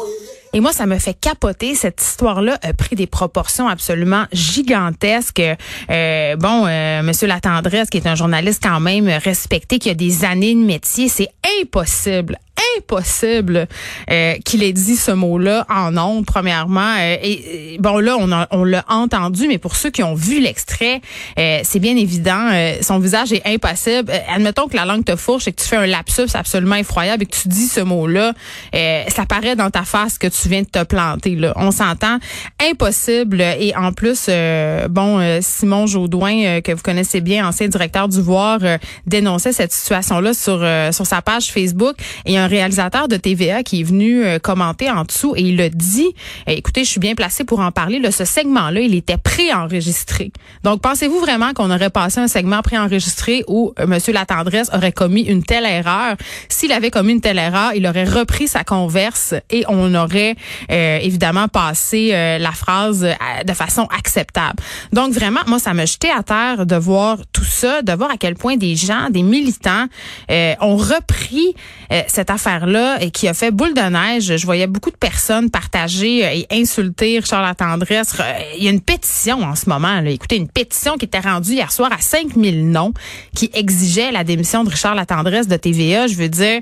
et 0.52 0.62
moi, 0.62 0.74
ça 0.74 0.88
me 0.88 0.98
fait 0.98 1.14
capoter. 1.14 1.76
Cette 1.76 2.02
histoire-là 2.02 2.58
a 2.64 2.74
pris 2.74 2.96
des 2.96 3.06
proportions 3.06 3.68
absolument 3.68 4.26
gigantesques. 4.32 5.44
Euh, 5.90 6.36
bon, 6.38 6.66
euh, 6.66 7.04
Monsieur 7.04 7.28
Latendresse, 7.28 7.90
qui 7.90 7.98
est 7.98 8.08
un 8.08 8.16
journaliste 8.16 8.64
quand 8.64 8.80
même 8.80 9.08
respecté, 9.08 9.78
qui 9.78 9.92
a 9.92 9.94
des 9.94 10.26
années 10.26 10.56
de 10.56 10.60
métier, 10.60 11.08
c'est 11.08 11.30
impossible, 11.62 12.40
impossible 12.78 13.68
euh, 14.10 14.36
qu'il 14.46 14.64
ait 14.64 14.74
dit 14.74 14.96
ce 14.96 15.12
mot-là 15.12 15.66
en 15.70 15.96
ondes, 15.98 16.26
premièrement. 16.26 16.96
Euh, 17.00 17.18
et, 17.22 17.78
bon, 17.80 18.00
là, 18.00 18.18
on, 18.20 18.30
on 18.52 18.64
l'a 18.64 18.86
entendu, 18.88 19.48
mais 19.48 19.58
pour 19.58 19.76
ceux 19.76 19.90
qui 19.90 20.04
ont 20.04 20.16
vu 20.16 20.40
l'extrait, 20.40 21.02
euh, 21.38 21.60
c'est 21.64 21.80
bien 21.80 21.96
évident, 21.96 22.50
son 22.82 23.00
visage 23.00 23.32
est 23.32 23.46
impossible. 23.46 24.12
admettons 24.34 24.68
que 24.68 24.76
la 24.76 24.86
langue 24.86 25.06
te 25.06 25.16
fourche 25.16 25.48
et 25.48 25.52
que 25.52 25.62
tu 25.62 25.68
fais 25.68 25.76
un 25.76 25.86
lapsus 25.86 26.28
absolument 26.34 26.76
effroyable 26.76 27.24
et 27.24 27.26
que 27.26 27.36
tu 27.36 27.48
dis 27.48 27.68
ce 27.68 27.82
mot-là, 27.82 28.34
ça 28.74 29.26
paraît 29.28 29.56
dans 29.56 29.70
ta 29.70 29.84
face 29.84 30.18
que 30.18 30.28
tu 30.28 30.50
viens 30.50 30.62
de 30.62 30.68
te 30.68 30.84
planter. 30.84 31.36
Là. 31.36 31.54
On 31.56 31.72
s'entend 31.72 32.20
impossible. 32.62 33.42
Et 33.42 33.74
en 33.76 33.92
plus, 33.92 34.30
bon, 34.90 35.40
Simon 35.42 35.88
Jaudoin, 35.88 36.62
que 36.62 36.72
vous 36.72 36.82
connaissez 36.82 37.22
bien, 37.22 37.48
ancien 37.48 37.68
directeur 37.68 38.08
du 38.08 38.22
Voir, 38.22 38.60
dénonçait 39.06 39.54
cette 39.54 39.72
situation-là 39.72 40.34
sur, 40.34 40.66
sur 40.92 41.06
sa 41.06 41.22
page 41.22 41.52
Facebook. 41.52 41.96
Et 42.26 42.40
réalisateur 42.50 43.08
de 43.08 43.16
TVA 43.16 43.64
qui 43.64 43.82
est 43.82 43.84
venu 43.84 44.26
euh, 44.26 44.40
commenter 44.40 44.90
en 44.90 45.04
dessous 45.04 45.34
et 45.38 45.42
il 45.42 45.62
a 45.62 45.70
dit, 45.70 46.10
eh, 46.48 46.54
écoutez, 46.54 46.84
je 46.84 46.90
suis 46.90 47.00
bien 47.00 47.16
placé 47.16 47.44
pour 47.44 47.60
en 47.60 47.72
parler, 47.72 48.00
là, 48.00 48.12
ce 48.12 48.26
segment-là, 48.26 48.82
il 48.82 48.96
était 48.96 49.18
préenregistré. 49.18 50.32
Donc, 50.64 50.82
pensez-vous 50.82 51.20
vraiment 51.20 51.54
qu'on 51.54 51.72
aurait 51.72 51.90
passé 51.90 52.20
un 52.20 52.28
segment 52.28 52.62
préenregistré 52.62 53.44
où 53.48 53.74
euh, 53.80 53.84
M. 53.84 54.00
Latendresse 54.14 54.70
aurait 54.74 54.92
commis 54.92 55.22
une 55.22 55.44
telle 55.44 55.66
erreur? 55.66 56.16
S'il 56.50 56.72
avait 56.72 56.92
commis 56.92 57.14
une 57.14 57.22
telle 57.22 57.38
erreur, 57.38 57.72
il 57.76 57.86
aurait 57.88 58.06
repris 58.06 58.48
sa 58.48 58.64
converse 58.64 59.36
et 59.50 59.64
on 59.68 59.94
aurait 59.94 60.36
euh, 60.72 60.98
évidemment 61.02 61.48
passé 61.48 62.10
la 62.40 62.52
phrase 62.52 63.08
de 63.46 63.54
façon 63.54 63.88
acceptable. 63.96 64.62
Donc, 64.92 65.14
vraiment, 65.14 65.42
moi, 65.48 65.60
ça 65.60 65.74
me 65.74 65.86
jetait 65.86 66.12
à 66.12 66.24
terre 66.24 66.66
de 66.66 66.76
voir 66.76 67.18
tout 67.32 67.44
ça, 67.44 67.82
de 67.82 67.94
voir 67.94 68.12
à 68.12 68.18
quel 68.18 68.36
point 68.36 68.58
des 68.58 68.76
gens, 68.76 69.10
des 69.10 69.24
militants 69.24 69.86
ont 70.30 70.78
repris 70.78 71.54
cette 72.08 72.30
affaire 72.30 72.39
et 73.00 73.12
qui 73.12 73.28
a 73.28 73.34
fait 73.34 73.52
boule 73.52 73.74
de 73.74 73.82
neige. 73.82 74.38
Je 74.38 74.46
voyais 74.46 74.68
beaucoup 74.68 74.92
de 74.92 74.98
personnes 74.98 75.50
partager 75.50 76.26
euh, 76.26 76.30
et 76.34 76.48
insulter 76.52 77.20
Richard 77.20 77.42
La 77.42 77.56
Tendresse. 77.56 78.16
Il 78.58 78.64
y 78.64 78.68
a 78.68 78.72
une 78.72 78.82
pétition 78.82 79.42
en 79.42 79.56
ce 79.56 79.70
moment. 79.70 80.02
Là. 80.02 80.10
Écoutez, 80.10 80.38
une 80.38 80.48
pétition 80.48 80.98
qui 80.98 81.06
était 81.06 81.20
rendue 81.20 81.54
hier 81.54 81.72
soir 81.72 81.92
à 81.92 82.00
5000 82.00 82.70
noms 82.70 82.94
qui 83.36 83.50
exigeait 83.54 84.12
la 84.12 84.24
démission 84.24 84.64
de 84.64 84.70
Richard 84.70 84.96
La 84.96 85.06
Tendresse 85.06 85.48
de 85.48 85.56
TVA. 85.56 86.08
Je 86.08 86.16
veux 86.16 86.30
dire, 86.30 86.62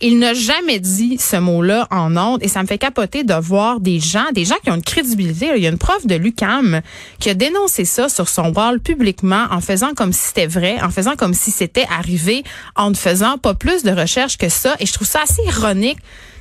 il 0.00 0.18
n'a 0.18 0.34
jamais 0.34 0.78
dit 0.78 1.16
ce 1.18 1.36
mot-là 1.36 1.88
en 1.90 2.16
ondes 2.16 2.42
et 2.42 2.48
ça 2.48 2.62
me 2.62 2.66
fait 2.66 2.78
capoter 2.78 3.24
de 3.24 3.34
voir 3.34 3.80
des 3.80 3.98
gens, 3.98 4.26
des 4.32 4.44
gens 4.44 4.56
qui 4.62 4.70
ont 4.70 4.74
une 4.74 4.82
crédibilité. 4.82 5.52
Il 5.56 5.62
y 5.62 5.66
a 5.66 5.70
une 5.70 5.78
prof 5.78 6.06
de 6.06 6.14
l'UCAM 6.14 6.82
qui 7.18 7.30
a 7.30 7.34
dénoncé 7.34 7.84
ça 7.84 8.08
sur 8.08 8.28
son 8.28 8.52
wall 8.52 8.80
publiquement 8.80 9.46
en 9.50 9.60
faisant 9.60 9.94
comme 9.94 10.12
si 10.12 10.28
c'était 10.28 10.46
vrai, 10.46 10.80
en 10.82 10.90
faisant 10.90 11.16
comme 11.16 11.32
si 11.32 11.50
c'était 11.50 11.86
arrivé, 11.90 12.44
en 12.74 12.90
ne 12.90 12.94
faisant 12.94 13.38
pas 13.38 13.54
plus 13.54 13.84
de 13.84 13.90
recherches 13.90 14.36
que 14.36 14.50
ça. 14.50 14.76
Et 14.80 14.86
je 14.86 14.92
trouve 14.92 15.06
ça 15.06 15.22
assez 15.22 15.42
ironique 15.44 15.98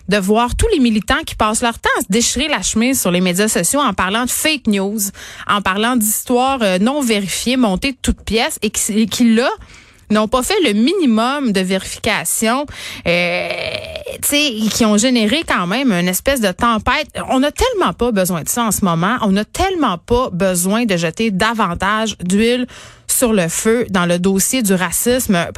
de 0.10 0.18
voir 0.18 0.56
tous 0.56 0.68
les 0.74 0.80
militants 0.80 1.24
qui 1.26 1.36
passent 1.36 1.62
leur 1.62 1.80
temps 1.80 1.90
à 1.98 2.02
se 2.02 2.08
déchirer 2.10 2.48
la 2.48 2.62
chemise 2.62 3.00
sur 3.00 3.10
les 3.10 3.22
médias 3.22 3.48
sociaux 3.48 3.80
en 3.80 3.94
parlant 3.94 4.26
de 4.26 4.30
fake 4.30 4.68
news, 4.68 5.00
en 5.48 5.62
parlant 5.62 5.96
d'histoires 5.96 6.60
euh, 6.62 6.78
non 6.78 7.02
vérifiées, 7.02 7.58
montées 7.58 7.94
de 7.94 7.98
toutes 8.02 8.22
pièces 8.22 8.60
et 8.62 8.70
qui, 8.70 9.08
qui 9.08 9.34
là, 9.34 9.50
n'ont 10.12 10.28
pas 10.28 10.44
fait 10.44 10.60
le 10.64 10.74
minimum 10.74 11.52
de 11.52 11.62
vérification, 11.62 12.66
euh, 13.08 13.50
qui 14.22 14.86
ont 14.86 14.98
généré 14.98 15.44
quand 15.48 15.68
même 15.68 15.92
une 15.92 16.08
espèce 16.08 16.42
de 16.42 16.52
tempête. 16.52 17.08
On 17.30 17.40
n'a 17.40 17.52
tellement 17.52 17.94
pas 17.94 18.12
besoin 18.12 18.44
de 18.44 18.50
ça 18.50 18.64
en 18.64 18.72
ce 18.72 18.84
moment. 18.84 19.18
On 19.22 19.32
n'a 19.32 19.46
tellement 19.46 19.98
pas 19.98 20.30
besoin 20.32 20.86
de 20.86 20.98
jeter 20.98 21.32
davantage 21.32 22.18
d'huile 22.20 22.68
sur 23.08 23.34
le 23.34 23.48
feu 23.48 23.86
dans 23.90 24.06
le 24.06 24.20
dossier 24.20 24.62
du 24.62 24.74
racisme 24.74 25.36
euh, 25.36 25.52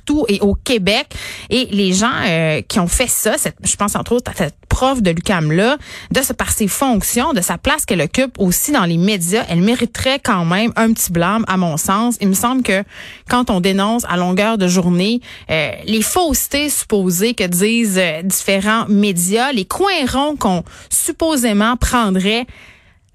partout 0.00 0.24
et 0.28 0.40
au 0.40 0.54
Québec. 0.54 1.14
Et 1.50 1.66
les 1.70 1.92
gens 1.92 2.10
euh, 2.26 2.62
qui 2.62 2.78
ont 2.80 2.88
fait 2.88 3.08
ça, 3.08 3.34
je 3.62 3.76
pense 3.76 3.96
entre 3.96 4.12
autres 4.12 4.30
à 4.30 4.34
cette 4.34 4.54
prof 4.68 5.02
de 5.02 5.10
l'UCAM 5.10 5.52
là, 5.52 5.78
de 6.10 6.22
ce 6.22 6.32
par 6.32 6.50
ses 6.50 6.68
fonctions, 6.68 7.32
de 7.32 7.40
sa 7.40 7.58
place 7.58 7.84
qu'elle 7.84 8.00
occupe 8.00 8.38
aussi 8.38 8.72
dans 8.72 8.84
les 8.84 8.96
médias, 8.96 9.44
elle 9.48 9.60
mériterait 9.60 10.20
quand 10.20 10.44
même 10.44 10.72
un 10.76 10.92
petit 10.92 11.10
blâme 11.10 11.44
à 11.48 11.56
mon 11.56 11.76
sens. 11.76 12.16
Il 12.20 12.28
me 12.28 12.34
semble 12.34 12.62
que 12.62 12.84
quand 13.28 13.50
on 13.50 13.60
dénonce 13.60 14.04
à 14.08 14.16
longueur 14.16 14.58
de 14.58 14.68
journée 14.68 15.20
euh, 15.50 15.70
les 15.84 16.02
faussetés 16.02 16.70
supposées 16.70 17.34
que 17.34 17.44
disent 17.44 18.00
différents 18.24 18.86
médias, 18.88 19.52
les 19.52 19.64
coins 19.64 20.06
ronds 20.10 20.36
qu'on 20.36 20.62
supposément 20.88 21.76
prendrait 21.76 22.46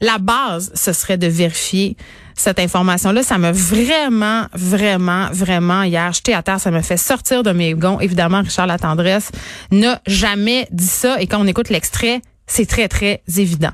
la 0.02 0.18
base, 0.18 0.72
ce 0.76 0.92
serait 0.92 1.18
de 1.18 1.28
vérifier 1.28 1.96
cette 2.36 2.60
information-là. 2.60 3.24
Ça 3.24 3.38
m'a 3.38 3.52
vraiment, 3.52 4.46
vraiment, 4.54 5.30
vraiment 5.32 5.84
hier 5.84 6.12
jeté 6.14 6.34
à 6.34 6.44
terre. 6.44 6.60
Ça 6.60 6.72
me 6.72 6.82
fait 6.82 6.98
sortir 6.98 7.44
de 7.44 7.52
mes 7.52 7.74
gonds. 7.74 8.00
Évidemment, 8.00 8.42
Richard 8.42 8.68
Latendresse 8.68 9.32
n'a 9.72 10.02
jamais 10.06 10.68
dit 10.72 10.86
ça. 10.86 11.22
Et 11.22 11.28
quand 11.28 11.40
on 11.42 11.48
écoute 11.48 11.70
l'extrait, 11.70 12.22
c'est 12.48 12.66
très, 12.66 12.88
très 12.88 13.22
évident. 13.38 13.72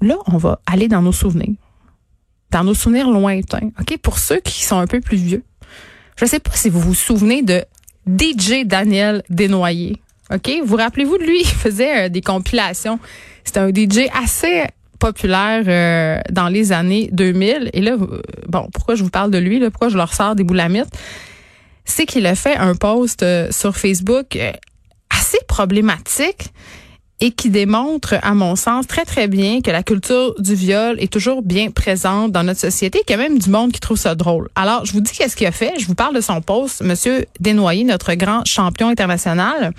Là, 0.00 0.16
on 0.26 0.38
va 0.38 0.60
aller 0.66 0.88
dans 0.88 1.02
nos 1.02 1.12
souvenirs. 1.12 1.54
Dans 2.50 2.64
nos 2.64 2.74
souvenirs 2.74 3.10
lointains. 3.10 3.70
OK? 3.78 3.98
Pour 3.98 4.18
ceux 4.18 4.40
qui 4.40 4.64
sont 4.64 4.78
un 4.78 4.86
peu 4.86 5.00
plus 5.00 5.18
vieux. 5.18 5.44
Je 6.16 6.24
sais 6.24 6.40
pas 6.40 6.52
si 6.54 6.70
vous 6.70 6.80
vous 6.80 6.94
souvenez 6.94 7.42
de 7.42 7.64
DJ 8.06 8.64
Daniel 8.64 9.22
Desnoyers. 9.28 10.00
OK? 10.32 10.50
Vous 10.64 10.76
rappelez-vous 10.76 11.18
de 11.18 11.24
lui? 11.24 11.40
Il 11.40 11.46
faisait 11.46 12.06
euh, 12.06 12.08
des 12.08 12.22
compilations. 12.22 12.98
C'était 13.44 13.60
un 13.60 13.68
DJ 13.68 14.08
assez 14.14 14.64
populaire 15.00 15.64
euh, 15.66 16.20
dans 16.30 16.48
les 16.48 16.70
années 16.70 17.08
2000. 17.12 17.70
Et 17.72 17.80
là, 17.80 17.92
euh, 17.92 18.22
bon, 18.46 18.68
pourquoi 18.72 18.94
je 18.94 19.02
vous 19.02 19.10
parle 19.10 19.32
de 19.32 19.38
lui, 19.38 19.58
là, 19.58 19.70
pourquoi 19.70 19.88
je 19.88 19.96
leur 19.96 20.14
sors 20.14 20.36
des 20.36 20.44
boulamites, 20.44 20.94
c'est 21.84 22.06
qu'il 22.06 22.26
a 22.26 22.36
fait 22.36 22.56
un 22.56 22.76
post 22.76 23.24
sur 23.50 23.76
Facebook 23.76 24.38
assez 25.10 25.38
problématique 25.48 26.52
et 27.20 27.32
qui 27.32 27.50
démontre, 27.50 28.14
à 28.22 28.34
mon 28.34 28.56
sens, 28.56 28.86
très, 28.86 29.04
très 29.04 29.28
bien 29.28 29.60
que 29.60 29.70
la 29.70 29.82
culture 29.82 30.34
du 30.38 30.54
viol 30.54 30.96
est 30.98 31.12
toujours 31.12 31.42
bien 31.42 31.70
présente 31.70 32.32
dans 32.32 32.42
notre 32.42 32.60
société, 32.60 33.00
qu'il 33.00 33.10
y 33.16 33.20
a 33.20 33.22
même 33.22 33.38
du 33.38 33.50
monde 33.50 33.72
qui 33.72 33.80
trouve 33.80 33.98
ça 33.98 34.14
drôle. 34.14 34.48
Alors, 34.54 34.86
je 34.86 34.92
vous 34.92 35.02
dis 35.02 35.12
qu'est-ce 35.12 35.36
qu'il 35.36 35.46
a 35.46 35.52
fait. 35.52 35.74
Je 35.78 35.86
vous 35.86 35.94
parle 35.94 36.14
de 36.14 36.22
son 36.22 36.40
post. 36.40 36.82
Monsieur 36.82 37.26
Desnoyers, 37.38 37.84
notre 37.84 38.14
grand 38.14 38.44
champion 38.46 38.88
international, 38.88 39.72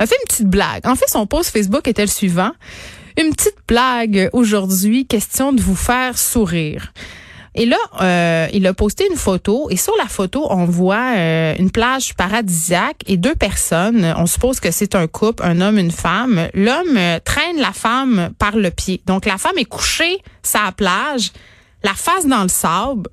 a 0.00 0.06
fait 0.06 0.16
une 0.20 0.28
petite 0.28 0.48
blague. 0.48 0.84
En 0.84 0.96
fait, 0.96 1.08
son 1.08 1.26
post 1.26 1.50
Facebook 1.50 1.86
était 1.86 2.02
le 2.02 2.08
suivant. 2.08 2.50
Une 3.16 3.30
petite 3.30 3.58
blague 3.68 4.28
aujourd'hui, 4.32 5.06
question 5.06 5.52
de 5.52 5.60
vous 5.60 5.76
faire 5.76 6.18
sourire. 6.18 6.92
Et 7.54 7.66
là, 7.66 7.76
euh, 8.00 8.48
il 8.52 8.66
a 8.66 8.74
posté 8.74 9.06
une 9.08 9.16
photo 9.16 9.68
et 9.70 9.76
sur 9.76 9.94
la 9.96 10.06
photo, 10.06 10.48
on 10.50 10.64
voit 10.64 11.14
euh, 11.16 11.54
une 11.56 11.70
plage 11.70 12.14
paradisiaque 12.14 13.04
et 13.06 13.16
deux 13.16 13.36
personnes. 13.36 14.12
On 14.16 14.26
suppose 14.26 14.58
que 14.58 14.72
c'est 14.72 14.96
un 14.96 15.06
couple, 15.06 15.44
un 15.44 15.60
homme, 15.60 15.78
une 15.78 15.92
femme. 15.92 16.48
L'homme 16.54 16.96
euh, 16.96 17.20
traîne 17.24 17.58
la 17.58 17.72
femme 17.72 18.30
par 18.40 18.56
le 18.56 18.72
pied. 18.72 19.00
Donc 19.06 19.26
la 19.26 19.38
femme 19.38 19.56
est 19.56 19.64
couchée 19.64 20.18
sur 20.42 20.60
la 20.64 20.72
plage, 20.72 21.30
la 21.84 21.94
face 21.94 22.26
dans 22.26 22.42
le 22.42 22.48
sable. 22.48 23.08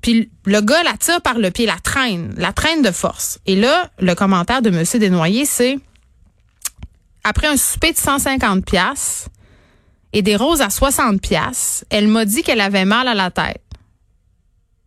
Puis 0.00 0.30
le 0.46 0.60
gars 0.62 0.82
la 0.82 0.96
tire 0.96 1.20
par 1.20 1.38
le 1.38 1.50
pied, 1.50 1.66
la 1.66 1.78
traîne, 1.78 2.32
la 2.38 2.54
traîne 2.54 2.80
de 2.80 2.90
force. 2.90 3.38
Et 3.44 3.56
là, 3.56 3.90
le 3.98 4.14
commentaire 4.14 4.62
de 4.62 4.70
Monsieur 4.70 4.98
Desnoyers, 4.98 5.44
c'est 5.44 5.78
après 7.22 7.48
un 7.48 7.58
souper 7.58 7.92
de 7.92 7.98
150 7.98 8.64
pièces 8.64 9.28
et 10.14 10.22
des 10.22 10.36
roses 10.36 10.62
à 10.62 10.70
60 10.70 11.20
pièces, 11.20 11.84
elle 11.90 12.06
m'a 12.06 12.24
dit 12.24 12.42
qu'elle 12.42 12.60
avait 12.60 12.84
mal 12.84 13.08
à 13.08 13.14
la 13.14 13.30
tête. 13.30 13.60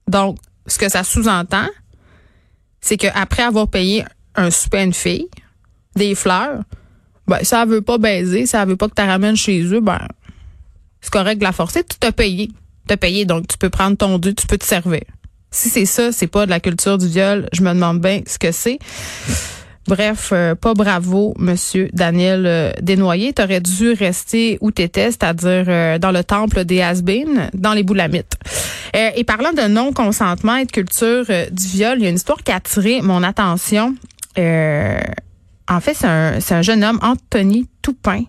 Donc, 0.08 0.38
ce 0.66 0.80
que 0.80 0.90
ça 0.90 1.04
sous-entend, 1.04 1.68
c'est 2.80 2.96
qu'après 2.96 3.44
avoir 3.44 3.68
payé 3.68 4.06
un 4.36 4.50
souper 4.50 4.78
à 4.78 4.84
une 4.84 4.94
fille, 4.94 5.28
des 5.96 6.16
fleurs, 6.16 6.62
ben, 7.28 7.44
ça 7.44 7.66
veut 7.66 7.82
pas 7.82 7.98
baiser, 7.98 8.46
ça 8.46 8.64
veut 8.64 8.78
pas 8.78 8.88
que 8.88 8.96
tu 8.96 9.02
ramènes 9.02 9.36
chez 9.36 9.62
eux, 9.64 9.82
ben, 9.82 10.08
c'est 11.02 11.12
correct 11.12 11.40
de 11.40 11.44
la 11.44 11.52
forcer, 11.52 11.84
tu 11.84 11.98
t'as 12.00 12.14
payé. 12.14 12.50
T'as 12.88 12.96
payé, 12.96 13.26
donc 13.26 13.48
tu 13.48 13.58
peux 13.58 13.70
prendre 13.70 13.98
ton 13.98 14.18
dû, 14.18 14.34
tu 14.34 14.48
peux 14.48 14.58
te 14.58 14.66
servir. 14.66 15.02
Si 15.52 15.70
c'est 15.70 15.86
ça, 15.86 16.14
c'est 16.14 16.28
pas 16.28 16.46
de 16.46 16.52
la 16.52 16.62
culture 16.62 16.98
du 16.98 17.08
viol, 17.08 17.50
je 17.52 17.62
me 17.64 17.74
demande 17.74 18.00
bien 18.00 18.22
ce 18.26 18.40
que 18.40 18.54
c'est. 18.54 18.80
Bref, 19.88 20.32
euh, 20.34 20.54
pas 20.54 20.74
bravo, 20.74 21.34
Monsieur 21.40 21.90
Daniel 21.94 22.46
euh, 22.46 22.72
Desnoyers. 22.82 23.32
T'aurais 23.32 23.62
dû 23.62 23.94
rester 23.94 24.58
où 24.60 24.72
t'étais, 24.72 25.12
c'est-à-dire 25.12 25.66
euh, 25.68 25.98
dans 25.98 26.12
le 26.12 26.26
temple 26.26 26.66
des 26.66 26.82
has 26.82 27.02
dans 27.54 27.74
les 27.74 27.84
boulamites. 27.84 28.34
et 28.94 29.24
parlant 29.24 29.54
de 29.54 29.68
non-consentement 29.68 30.58
et 30.58 30.66
de 30.66 30.72
culture 30.72 31.26
du 31.52 31.68
viol, 31.68 31.98
il 32.00 32.04
y 32.04 32.08
a 32.08 32.10
une 32.10 32.16
histoire 32.16 32.44
qui 32.44 32.52
a 32.52 32.56
attiré 32.56 33.02
mon 33.02 33.24
attention. 33.24 33.96
en 34.38 35.80
fait, 35.80 35.94
c'est 35.94 36.08
un, 36.08 36.40
un 36.50 36.62
jeune 36.62 36.84
homme, 36.84 37.00
Anthony 37.02 37.68
Toupin, 37.82 38.24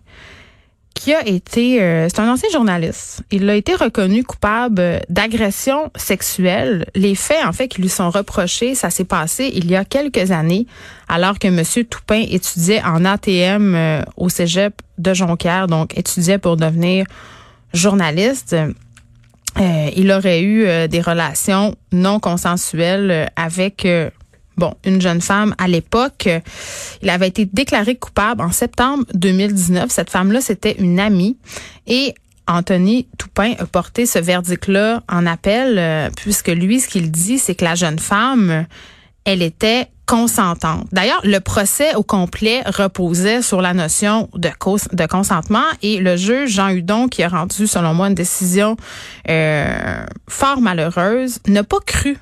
qui 0.98 1.14
a 1.14 1.24
été, 1.24 1.80
euh, 1.80 2.08
c'est 2.08 2.18
un 2.18 2.28
ancien 2.28 2.48
journaliste. 2.50 3.22
Il 3.30 3.48
a 3.48 3.54
été 3.54 3.76
reconnu 3.76 4.24
coupable 4.24 5.00
d'agression 5.08 5.92
sexuelle. 5.94 6.86
Les 6.96 7.14
faits, 7.14 7.46
en 7.46 7.52
fait, 7.52 7.68
qui 7.68 7.80
lui 7.80 7.88
sont 7.88 8.10
reprochés, 8.10 8.74
ça 8.74 8.90
s'est 8.90 9.04
passé 9.04 9.48
il 9.54 9.70
y 9.70 9.76
a 9.76 9.84
quelques 9.84 10.32
années, 10.32 10.66
alors 11.08 11.38
que 11.38 11.46
M. 11.46 11.62
Toupin 11.88 12.24
étudiait 12.28 12.82
en 12.82 13.04
ATM 13.04 13.76
euh, 13.76 14.02
au 14.16 14.28
Cégep 14.28 14.74
de 14.98 15.14
Jonquière, 15.14 15.68
donc 15.68 15.96
étudiait 15.96 16.38
pour 16.38 16.56
devenir 16.56 17.06
journaliste. 17.72 18.56
Euh, 19.56 19.90
il 19.94 20.10
aurait 20.10 20.42
eu 20.42 20.66
des 20.88 21.00
relations 21.00 21.76
non 21.92 22.18
consensuelles 22.18 23.30
avec 23.36 23.86
bon, 24.58 24.74
une 24.84 25.00
jeune 25.00 25.20
femme 25.20 25.54
à 25.58 25.68
l'époque. 25.68 26.28
Il 27.02 27.10
avait 27.10 27.28
été 27.28 27.46
déclaré 27.46 27.96
coupable 27.96 28.42
en 28.42 28.52
septembre 28.52 29.04
2019. 29.14 29.90
Cette 29.90 30.10
femme-là, 30.10 30.40
c'était 30.40 30.76
une 30.78 31.00
amie. 31.00 31.38
Et 31.86 32.14
Anthony 32.46 33.08
Toupin 33.18 33.54
a 33.58 33.66
porté 33.66 34.06
ce 34.06 34.18
verdict-là 34.18 35.02
en 35.08 35.26
appel, 35.26 35.78
euh, 35.78 36.10
puisque 36.16 36.48
lui, 36.48 36.80
ce 36.80 36.88
qu'il 36.88 37.10
dit, 37.10 37.38
c'est 37.38 37.54
que 37.54 37.64
la 37.64 37.74
jeune 37.74 37.98
femme, 37.98 38.66
elle 39.24 39.42
était 39.42 39.88
consentante. 40.06 40.86
D'ailleurs, 40.90 41.20
le 41.22 41.38
procès 41.38 41.94
au 41.94 42.02
complet 42.02 42.62
reposait 42.64 43.42
sur 43.42 43.60
la 43.60 43.74
notion 43.74 44.30
de, 44.34 44.48
de 44.48 45.06
consentement 45.06 45.64
et 45.82 45.98
le 45.98 46.16
juge 46.16 46.50
Jean 46.50 46.70
Hudon, 46.70 47.08
qui 47.08 47.22
a 47.22 47.28
rendu, 47.28 47.66
selon 47.66 47.92
moi, 47.92 48.08
une 48.08 48.14
décision 48.14 48.78
euh, 49.28 50.06
fort 50.26 50.62
malheureuse, 50.62 51.40
n'a 51.46 51.62
pas 51.62 51.80
cru 51.84 52.16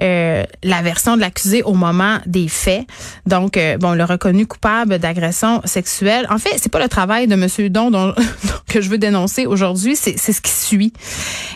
euh, 0.00 0.44
la 0.62 0.82
version 0.82 1.16
de 1.16 1.20
l'accusé 1.20 1.62
au 1.62 1.74
moment 1.74 2.18
des 2.26 2.48
faits. 2.48 2.86
Donc, 3.26 3.56
euh, 3.56 3.76
bon, 3.78 3.92
le 3.92 4.04
reconnu 4.04 4.46
coupable 4.46 4.98
d'agression 4.98 5.60
sexuelle. 5.64 6.26
En 6.30 6.38
fait, 6.38 6.50
c'est 6.56 6.70
pas 6.70 6.80
le 6.80 6.88
travail 6.88 7.26
de 7.26 7.36
Monsieur 7.36 7.70
Don 7.70 7.90
dont, 7.90 8.14
que 8.68 8.80
je 8.80 8.88
veux 8.88 8.98
dénoncer 8.98 9.46
aujourd'hui, 9.46 9.96
c'est 9.96 10.16
ce 10.16 10.40
qui 10.40 10.50
suit. 10.50 10.92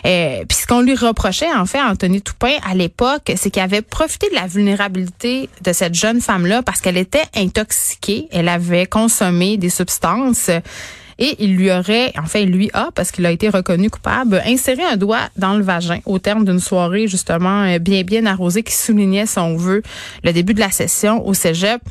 Euh, 0.05 0.43
puis 0.47 0.57
ce 0.57 0.67
qu'on 0.67 0.81
lui 0.81 0.95
reprochait, 0.95 1.51
en 1.51 1.65
fait, 1.65 1.81
Anthony 1.81 2.21
Toupin 2.21 2.55
à 2.69 2.75
l'époque, 2.75 3.31
c'est 3.35 3.49
qu'il 3.49 3.61
avait 3.61 3.81
profité 3.81 4.29
de 4.29 4.35
la 4.35 4.47
vulnérabilité 4.47 5.49
de 5.63 5.73
cette 5.73 5.95
jeune 5.95 6.21
femme-là 6.21 6.63
parce 6.63 6.81
qu'elle 6.81 6.97
était 6.97 7.25
intoxiquée, 7.35 8.27
elle 8.31 8.49
avait 8.49 8.85
consommé 8.85 9.57
des 9.57 9.69
substances 9.69 10.49
et 11.19 11.35
il 11.39 11.55
lui 11.55 11.71
aurait, 11.71 12.13
en 12.17 12.25
fait, 12.25 12.45
lui 12.45 12.69
a, 12.73 12.89
parce 12.93 13.11
qu'il 13.11 13.25
a 13.25 13.31
été 13.31 13.49
reconnu 13.49 13.89
coupable, 13.89 14.41
inséré 14.45 14.83
un 14.83 14.97
doigt 14.97 15.29
dans 15.35 15.55
le 15.55 15.63
vagin 15.63 15.99
au 16.05 16.19
terme 16.19 16.45
d'une 16.45 16.59
soirée 16.59 17.07
justement 17.07 17.63
euh, 17.63 17.79
bien 17.79 18.03
bien 18.03 18.25
arrosée 18.25 18.63
qui 18.63 18.73
soulignait, 18.73 19.25
son 19.25 19.55
vœu, 19.55 19.81
le 20.23 20.31
début 20.31 20.53
de 20.53 20.59
la 20.59 20.71
session 20.71 21.25
au 21.25 21.33
cégep 21.33 21.81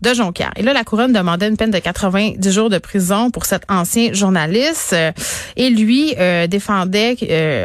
de 0.00 0.14
Jonquière. 0.14 0.50
Et 0.56 0.62
là, 0.62 0.72
la 0.72 0.82
couronne 0.82 1.12
demandait 1.12 1.46
une 1.46 1.58
peine 1.58 1.70
de 1.70 1.78
90 1.78 2.50
jours 2.50 2.70
de 2.70 2.78
prison 2.78 3.30
pour 3.30 3.44
cet 3.44 3.64
ancien 3.68 4.14
journaliste. 4.14 4.94
Euh, 4.94 5.12
et 5.56 5.68
lui 5.68 6.14
euh, 6.18 6.46
défendait, 6.46 7.16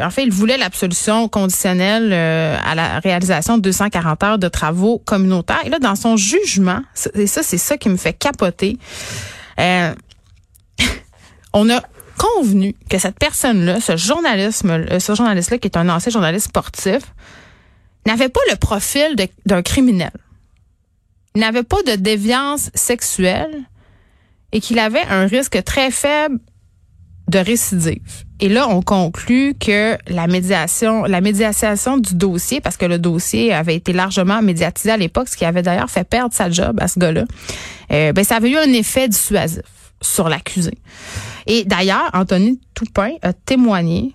en 0.04 0.10
fait, 0.10 0.24
il 0.24 0.30
voulait 0.32 0.58
l'absolution 0.58 1.28
conditionnelle 1.28 2.12
à 2.12 2.74
la 2.74 3.00
réalisation 3.00 3.56
de 3.56 3.62
240 3.62 4.22
heures 4.22 4.38
de 4.38 4.48
travaux 4.48 4.98
communautaires. 4.98 5.62
Et 5.64 5.70
là, 5.70 5.78
dans 5.78 5.96
son 5.96 6.18
jugement, 6.18 6.80
et 7.14 7.26
ça, 7.26 7.42
c'est 7.42 7.58
ça 7.58 7.78
qui 7.78 7.88
me 7.88 7.96
fait 7.96 8.12
capoter. 8.12 8.78
Euh, 11.56 11.58
on 11.58 11.70
a 11.70 11.82
convenu 12.18 12.74
que 12.88 12.98
cette 12.98 13.18
personne-là, 13.18 13.80
ce 13.80 13.96
journalisme, 13.96 14.98
ce 14.98 15.14
journaliste-là, 15.14 15.58
qui 15.58 15.68
est 15.68 15.76
un 15.76 15.88
ancien 15.88 16.10
journaliste 16.10 16.46
sportif, 16.48 17.02
n'avait 18.06 18.28
pas 18.28 18.40
le 18.50 18.56
profil 18.56 19.16
d'un 19.44 19.62
criminel. 19.62 20.12
Il 21.34 21.40
n'avait 21.40 21.62
pas 21.62 21.82
de 21.82 21.96
déviance 21.96 22.70
sexuelle 22.74 23.64
et 24.52 24.60
qu'il 24.60 24.78
avait 24.78 25.04
un 25.10 25.26
risque 25.26 25.62
très 25.64 25.90
faible 25.90 26.38
de 27.28 27.38
récidive. 27.38 28.24
Et 28.40 28.48
là, 28.48 28.68
on 28.68 28.80
conclut 28.80 29.54
que 29.58 29.98
la 30.06 30.28
médiation, 30.28 31.04
la 31.04 31.20
médiation 31.20 31.98
du 31.98 32.14
dossier, 32.14 32.60
parce 32.60 32.76
que 32.76 32.86
le 32.86 32.98
dossier 32.98 33.52
avait 33.52 33.74
été 33.74 33.92
largement 33.92 34.40
médiatisé 34.42 34.92
à 34.92 34.96
l'époque, 34.96 35.28
ce 35.28 35.36
qui 35.36 35.44
avait 35.44 35.62
d'ailleurs 35.62 35.90
fait 35.90 36.04
perdre 36.04 36.32
sa 36.32 36.50
job 36.50 36.78
à 36.80 36.86
ce 36.88 36.98
gars-là, 36.98 37.24
euh, 37.92 38.12
ben, 38.12 38.24
ça 38.24 38.36
avait 38.36 38.50
eu 38.50 38.56
un 38.56 38.72
effet 38.72 39.08
dissuasif 39.08 39.62
sur 40.00 40.28
l'accusé. 40.28 40.78
Et 41.46 41.64
d'ailleurs, 41.64 42.10
Anthony 42.12 42.60
Toupin 42.74 43.12
a 43.22 43.32
témoigné 43.32 44.14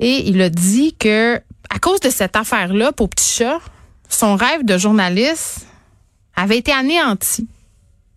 et 0.00 0.28
il 0.28 0.40
a 0.40 0.48
dit 0.48 0.94
que 0.98 1.40
à 1.70 1.78
cause 1.78 2.00
de 2.00 2.10
cette 2.10 2.36
affaire-là, 2.36 2.92
pour 2.92 3.08
Petit 3.10 3.38
Chat, 3.38 3.58
son 4.08 4.36
rêve 4.36 4.64
de 4.64 4.78
journaliste 4.78 5.66
avait 6.34 6.58
été 6.58 6.72
anéanti. 6.72 7.46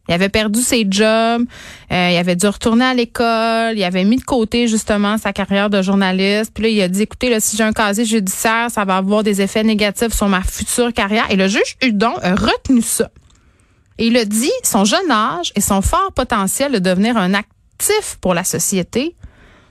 Il 0.07 0.13
avait 0.13 0.29
perdu 0.29 0.61
ses 0.61 0.85
jobs, 0.89 1.45
euh, 1.91 2.09
il 2.11 2.17
avait 2.17 2.35
dû 2.35 2.47
retourner 2.47 2.85
à 2.85 2.93
l'école, 2.93 3.77
il 3.77 3.83
avait 3.83 4.03
mis 4.03 4.17
de 4.17 4.23
côté 4.23 4.67
justement 4.67 5.17
sa 5.17 5.31
carrière 5.31 5.69
de 5.69 5.81
journaliste. 5.81 6.51
Puis 6.53 6.63
là, 6.63 6.69
il 6.69 6.81
a 6.81 6.87
dit, 6.87 7.03
écoutez, 7.03 7.29
là, 7.29 7.39
si 7.39 7.55
j'ai 7.55 7.63
un 7.63 7.71
casier 7.71 8.05
judiciaire, 8.05 8.69
ça 8.71 8.83
va 8.83 8.97
avoir 8.97 9.23
des 9.23 9.41
effets 9.41 9.63
négatifs 9.63 10.13
sur 10.13 10.27
ma 10.27 10.41
future 10.41 10.91
carrière. 10.91 11.29
Et 11.29 11.35
le 11.35 11.47
juge 11.47 11.77
Hudon 11.81 12.13
a 12.21 12.35
retenu 12.35 12.81
ça. 12.81 13.09
Et 13.99 14.07
il 14.07 14.17
a 14.17 14.25
dit, 14.25 14.51
son 14.63 14.85
jeune 14.85 15.11
âge 15.11 15.53
et 15.55 15.61
son 15.61 15.81
fort 15.81 16.11
potentiel 16.13 16.71
de 16.71 16.79
devenir 16.79 17.15
un 17.15 17.33
pour 18.19 18.33
la 18.33 18.43
société 18.43 19.15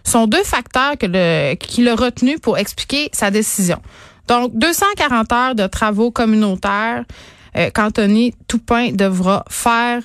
sont 0.04 0.26
deux 0.26 0.44
facteurs 0.44 0.96
que 0.98 1.06
le, 1.06 1.54
qu'il 1.54 1.88
a 1.88 1.94
retenu 1.94 2.38
pour 2.38 2.58
expliquer 2.58 3.10
sa 3.12 3.30
décision. 3.30 3.80
Donc, 4.28 4.52
240 4.54 5.32
heures 5.32 5.54
de 5.54 5.66
travaux 5.66 6.10
communautaires 6.10 7.04
euh, 7.56 7.70
qu'Anthony 7.74 8.34
Toupin 8.46 8.92
devra 8.92 9.44
faire 9.48 10.02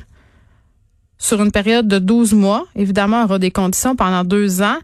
sur 1.17 1.41
une 1.41 1.51
période 1.51 1.87
de 1.87 1.99
12 1.99 2.33
mois. 2.33 2.65
Évidemment, 2.75 3.21
il 3.21 3.25
aura 3.25 3.39
des 3.39 3.51
conditions 3.51 3.95
pendant 3.95 4.23
deux 4.23 4.61
ans. 4.61 4.77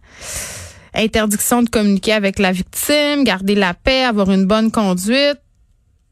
Interdiction 0.93 1.63
de 1.63 1.69
communiquer 1.69 2.13
avec 2.13 2.39
la 2.39 2.51
victime, 2.51 3.23
garder 3.23 3.55
la 3.55 3.73
paix, 3.73 4.03
avoir 4.03 4.29
une 4.31 4.45
bonne 4.45 4.71
conduite. 4.71 5.39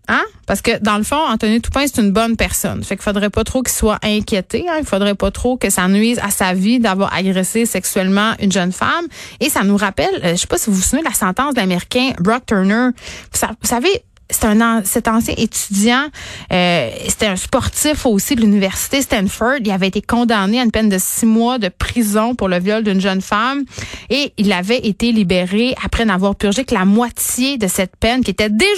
Hein? 0.10 0.24
Parce 0.48 0.62
que 0.64 0.80
dans 0.80 0.98
le 0.98 1.04
fond, 1.04 1.20
Anthony 1.28 1.62
Toupin, 1.62 1.86
c'est 1.86 2.02
une 2.02 2.12
bonne 2.12 2.36
personne. 2.36 2.84
Fait 2.84 2.96
qu'il 2.96 3.04
faudrait 3.04 3.30
pas 3.30 3.44
trop 3.44 3.62
qu'il 3.62 3.72
soit 3.72 4.00
inquiété. 4.04 4.66
Hein? 4.68 4.78
Il 4.80 4.86
faudrait 4.86 5.14
pas 5.14 5.30
trop 5.30 5.56
que 5.56 5.70
ça 5.70 5.88
nuise 5.88 6.20
à 6.24 6.32
sa 6.32 6.54
vie 6.54 6.80
d'avoir 6.80 7.14
agressé 7.14 7.68
sexuellement 7.68 8.34
une 8.42 8.52
jeune 8.52 8.72
femme. 8.72 9.06
Et 9.40 9.50
ça 9.50 9.64
nous 9.64 9.78
rappelle, 9.78 10.20
euh, 10.24 10.32
je 10.32 10.38
sais 10.38 10.48
pas 10.48 10.58
si 10.58 10.72
vous 10.72 10.78
vous 10.78 10.82
souvenez 10.82 11.04
la 11.04 11.14
sentence 11.14 11.54
de 11.54 11.60
l'Américain 11.60 12.14
Brock 12.20 12.48
Turner. 12.48 12.90
vous 13.34 13.68
savez, 13.68 14.04
c'est 14.30 14.46
un 14.46 14.84
cet 14.84 15.08
ancien 15.08 15.34
étudiant, 15.38 16.08
euh, 16.52 16.90
c'était 17.08 17.28
un 17.28 17.36
sportif 17.36 18.06
aussi 18.06 18.36
de 18.36 18.42
l'université 18.42 19.02
Stanford. 19.02 19.58
Il 19.62 19.72
avait 19.72 19.88
été 19.88 20.02
condamné 20.02 20.60
à 20.60 20.64
une 20.64 20.72
peine 20.72 20.90
de 20.90 20.98
six 21.00 21.26
mois 21.26 21.58
de 21.58 21.70
prison 21.70 22.36
pour 22.36 22.48
le 22.48 22.60
viol 22.60 22.84
d'une 22.84 23.02
jeune 23.02 23.22
femme 23.22 23.64
et 24.10 24.34
il 24.38 24.52
avait 24.52 24.80
été 24.80 25.12
libéré 25.12 25.76
après 25.84 26.06
n'avoir 26.06 26.36
purgé 26.36 26.64
que 26.64 26.74
la 26.74 26.86
moitié 26.86 27.58
de 27.58 27.68
cette 27.68 27.96
peine 27.98 28.24
qui 28.24 28.32
était 28.32 28.50
déjà 28.50 28.70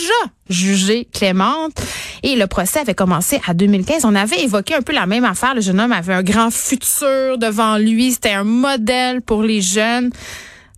jugée 0.50 1.08
clémente. 1.12 1.82
Et 2.24 2.36
le 2.36 2.48
procès 2.48 2.80
avait 2.80 2.94
commencé 2.94 3.42
à 3.48 3.54
2015. 3.54 4.06
On 4.06 4.16
avait 4.16 4.44
évoqué 4.44 4.76
un 4.76 4.82
peu 4.82 4.94
la 4.94 5.06
même 5.06 5.26
affaire. 5.26 5.56
Le 5.56 5.62
jeune 5.62 5.80
homme 5.80 5.92
avait 5.92 6.14
un 6.14 6.24
grand 6.24 6.52
futur 6.52 7.38
devant 7.38 7.78
lui. 7.78 8.12
C'était 8.12 8.32
un 8.32 8.44
modèle 8.44 9.22
pour 9.22 9.44
les 9.44 9.62
jeunes. 9.62 10.12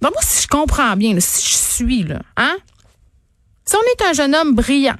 Donc 0.01 0.11
moi, 0.11 0.21
si 0.21 0.43
je 0.43 0.47
comprends 0.47 0.95
bien, 0.95 1.15
si 1.19 1.49
je 1.49 1.55
suis 1.55 2.03
là, 2.03 2.19
hein, 2.37 2.55
si 3.73 3.79
on 3.79 4.05
est 4.05 4.07
un 4.07 4.13
jeune 4.13 4.35
homme 4.35 4.53
brillant, 4.53 4.97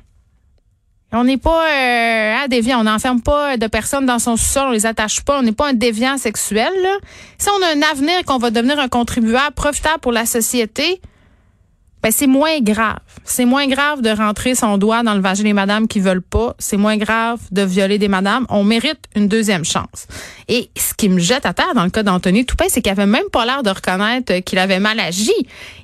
on 1.11 1.25
n'est 1.25 1.37
pas 1.37 1.69
euh, 1.69 2.47
déviant, 2.47 2.79
on 2.79 2.85
n'enferme 2.85 3.21
pas 3.21 3.55
de 3.55 3.67
personnes 3.67 4.07
dans 4.07 4.17
son 4.17 4.35
sous-sol, 4.35 4.69
on 4.69 4.71
les 4.71 4.87
attache 4.87 5.21
pas, 5.21 5.37
on 5.37 5.43
n'est 5.43 5.51
pas 5.51 5.69
un 5.69 5.73
déviant 5.73 6.17
sexuel. 6.17 6.73
Si 7.37 7.49
on 7.49 7.63
a 7.63 7.67
un 7.67 7.81
avenir 7.83 8.25
qu'on 8.25 8.39
va 8.39 8.49
devenir 8.49 8.79
un 8.79 8.87
contribuable 8.87 9.53
profitable 9.53 9.99
pour 9.99 10.11
la 10.11 10.25
société, 10.25 11.01
ben 12.03 12.11
c'est 12.11 12.27
moins 12.27 12.59
grave. 12.59 12.99
C'est 13.23 13.45
moins 13.45 13.65
grave 13.67 14.01
de 14.01 14.09
rentrer 14.09 14.55
son 14.55 14.77
doigt 14.77 15.03
dans 15.03 15.13
le 15.13 15.21
vagin 15.21 15.43
des 15.43 15.53
madames 15.53 15.87
qui 15.87 16.01
veulent 16.01 16.21
pas. 16.21 16.53
C'est 16.59 16.75
moins 16.75 16.97
grave 16.97 17.39
de 17.51 17.61
violer 17.61 17.97
des 17.97 18.09
madames. 18.09 18.45
On 18.49 18.65
mérite 18.65 18.99
une 19.15 19.29
deuxième 19.29 19.63
chance. 19.63 20.07
Et 20.49 20.69
ce 20.77 20.93
qui 20.93 21.07
me 21.07 21.19
jette 21.19 21.45
à 21.45 21.53
terre 21.53 21.73
dans 21.73 21.85
le 21.85 21.89
cas 21.89 22.03
d'Anthony 22.03 22.45
Toupin, 22.45 22.65
c'est 22.67 22.81
qu'il 22.81 22.91
avait 22.91 23.05
même 23.05 23.29
pas 23.31 23.45
l'air 23.45 23.63
de 23.63 23.69
reconnaître 23.69 24.39
qu'il 24.39 24.59
avait 24.59 24.81
mal 24.81 24.99
agi. 24.99 25.31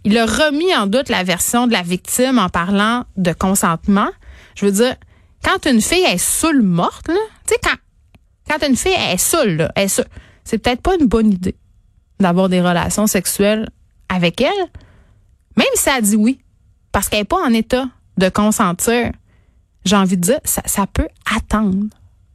Il 0.04 0.18
a 0.18 0.26
remis 0.26 0.76
en 0.76 0.88
doute 0.88 1.08
la 1.08 1.24
version 1.24 1.68
de 1.68 1.72
la 1.72 1.84
victime 1.84 2.38
en 2.38 2.50
parlant 2.50 3.06
de 3.16 3.32
consentement. 3.32 4.10
Je 4.56 4.66
veux 4.66 4.74
dire, 4.74 4.96
quand 5.42 5.66
une 5.72 5.82
fille 5.82 6.04
est 6.04 6.18
saoule 6.18 6.62
morte, 6.62 7.06
tu 7.08 7.14
sais, 7.48 7.60
quand, 7.64 7.78
quand 8.50 8.68
une 8.68 8.76
fille 8.76 8.92
est 8.92 9.18
saoule, 9.18 9.56
là, 9.56 9.72
est 9.78 10.02
c'est 10.44 10.58
peut-être 10.58 10.82
pas 10.82 10.96
une 11.00 11.08
bonne 11.08 11.32
idée 11.32 11.56
d'avoir 12.20 12.50
des 12.50 12.60
relations 12.60 13.08
sexuelles 13.08 13.70
avec 14.10 14.42
elle. 14.42 14.68
Même 15.60 15.68
si 15.76 15.90
elle 15.90 16.04
dit 16.04 16.16
oui, 16.16 16.40
parce 16.94 17.10
qu'elle 17.10 17.20
n'est 17.20 17.26
pas 17.26 17.44
en 17.46 17.52
état 17.54 17.90
de 18.18 18.30
consentir, 18.30 19.12
j'ai 19.84 19.96
envie 19.98 20.16
de 20.16 20.22
dire, 20.22 20.40
ça, 20.46 20.88
peut 20.88 21.10
attendre. 21.36 21.88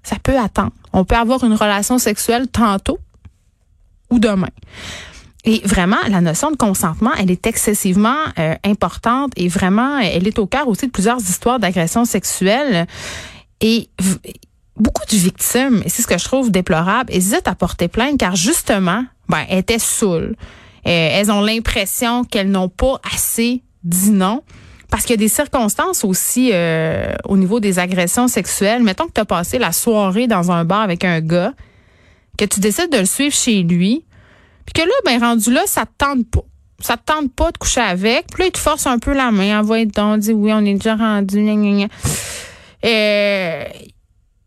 Ça 0.02 0.16
peut 0.22 0.38
attendre. 0.38 0.72
On 0.92 1.06
peut 1.06 1.16
avoir 1.16 1.42
une 1.42 1.54
relation 1.54 1.96
sexuelle 1.96 2.48
tantôt 2.48 2.98
ou 4.10 4.18
demain. 4.18 4.50
Et 5.44 5.62
vraiment, 5.64 5.96
la 6.08 6.20
notion 6.20 6.50
de 6.50 6.56
consentement, 6.56 7.12
elle 7.18 7.30
est 7.30 7.46
excessivement 7.46 8.18
euh, 8.38 8.56
importante 8.62 9.32
et 9.36 9.48
vraiment, 9.48 9.98
elle 9.98 10.28
est 10.28 10.38
au 10.38 10.46
cœur 10.46 10.68
aussi 10.68 10.86
de 10.86 10.92
plusieurs 10.92 11.20
histoires 11.20 11.58
d'agression 11.58 12.04
sexuelle. 12.04 12.86
Et 13.62 13.88
beaucoup 14.76 15.04
de 15.10 15.16
victimes, 15.16 15.82
et 15.82 15.88
c'est 15.88 16.02
ce 16.02 16.06
que 16.06 16.18
je 16.18 16.24
trouve 16.24 16.50
déplorable, 16.50 17.10
hésitent 17.10 17.48
à 17.48 17.54
porter 17.54 17.88
plainte 17.88 18.18
car 18.18 18.36
justement, 18.36 19.02
ben, 19.30 19.46
elles 19.48 19.60
étaient 19.60 19.78
saoules. 19.78 20.36
Euh, 20.86 21.08
elles 21.12 21.30
ont 21.30 21.40
l'impression 21.40 22.24
qu'elles 22.24 22.50
n'ont 22.50 22.68
pas 22.68 23.00
assez 23.14 23.62
dit 23.82 24.10
non. 24.10 24.42
Parce 24.90 25.04
qu'il 25.04 25.14
y 25.14 25.14
a 25.14 25.18
des 25.18 25.28
circonstances 25.28 26.04
aussi 26.04 26.50
euh, 26.52 27.14
au 27.24 27.36
niveau 27.36 27.58
des 27.58 27.78
agressions 27.78 28.28
sexuelles. 28.28 28.82
Mettons 28.82 29.06
que 29.06 29.12
tu 29.12 29.20
as 29.20 29.24
passé 29.24 29.58
la 29.58 29.72
soirée 29.72 30.26
dans 30.26 30.52
un 30.52 30.64
bar 30.64 30.82
avec 30.82 31.04
un 31.04 31.20
gars, 31.20 31.52
que 32.38 32.44
tu 32.44 32.60
décides 32.60 32.92
de 32.92 32.98
le 32.98 33.04
suivre 33.04 33.34
chez 33.34 33.62
lui, 33.62 34.04
puis 34.66 34.72
que 34.72 34.86
là, 34.86 34.94
ben 35.04 35.18
rendu 35.18 35.52
là, 35.52 35.62
ça 35.66 35.84
te 35.86 35.92
tente 35.98 36.28
pas. 36.30 36.44
Ça 36.80 36.96
te 36.96 37.04
tente 37.04 37.32
pas 37.32 37.50
de 37.50 37.58
coucher 37.58 37.80
avec. 37.80 38.26
Puis 38.28 38.42
là, 38.42 38.46
il 38.46 38.52
te 38.52 38.58
force 38.58 38.86
un 38.86 38.98
peu 38.98 39.14
la 39.14 39.30
main. 39.30 39.60
Envoie 39.60 39.84
donc, 39.84 40.20
dit 40.20 40.32
oui, 40.32 40.52
on 40.52 40.64
est 40.64 40.74
déjà 40.74 40.96
rendu. 40.96 41.38
Et 41.38 41.88
euh, 42.84 43.64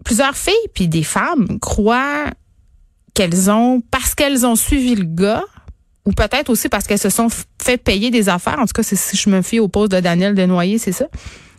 plusieurs 0.03 0.37
filles 0.37 0.53
puis 0.73 0.87
des 0.87 1.03
femmes 1.03 1.59
croient 1.59 2.31
qu'elles 3.13 3.49
ont, 3.49 3.81
parce 3.91 4.13
qu'elles 4.13 4.45
ont 4.45 4.55
suivi 4.55 4.95
le 4.95 5.05
gars, 5.05 5.43
ou 6.07 6.13
peut-être 6.13 6.49
aussi 6.49 6.69
parce 6.69 6.87
qu'elles 6.87 6.97
se 6.97 7.09
sont 7.09 7.27
fait 7.61 7.77
payer 7.77 8.11
des 8.11 8.29
affaires. 8.29 8.57
En 8.59 8.65
tout 8.65 8.71
cas, 8.73 8.81
si 8.81 9.17
je 9.17 9.29
me 9.29 9.41
fie 9.41 9.59
au 9.59 9.67
poste 9.67 9.91
de 9.91 9.99
Daniel 9.99 10.33
Desnoyers, 10.35 10.77
c'est 10.77 10.93
ça. 10.93 11.03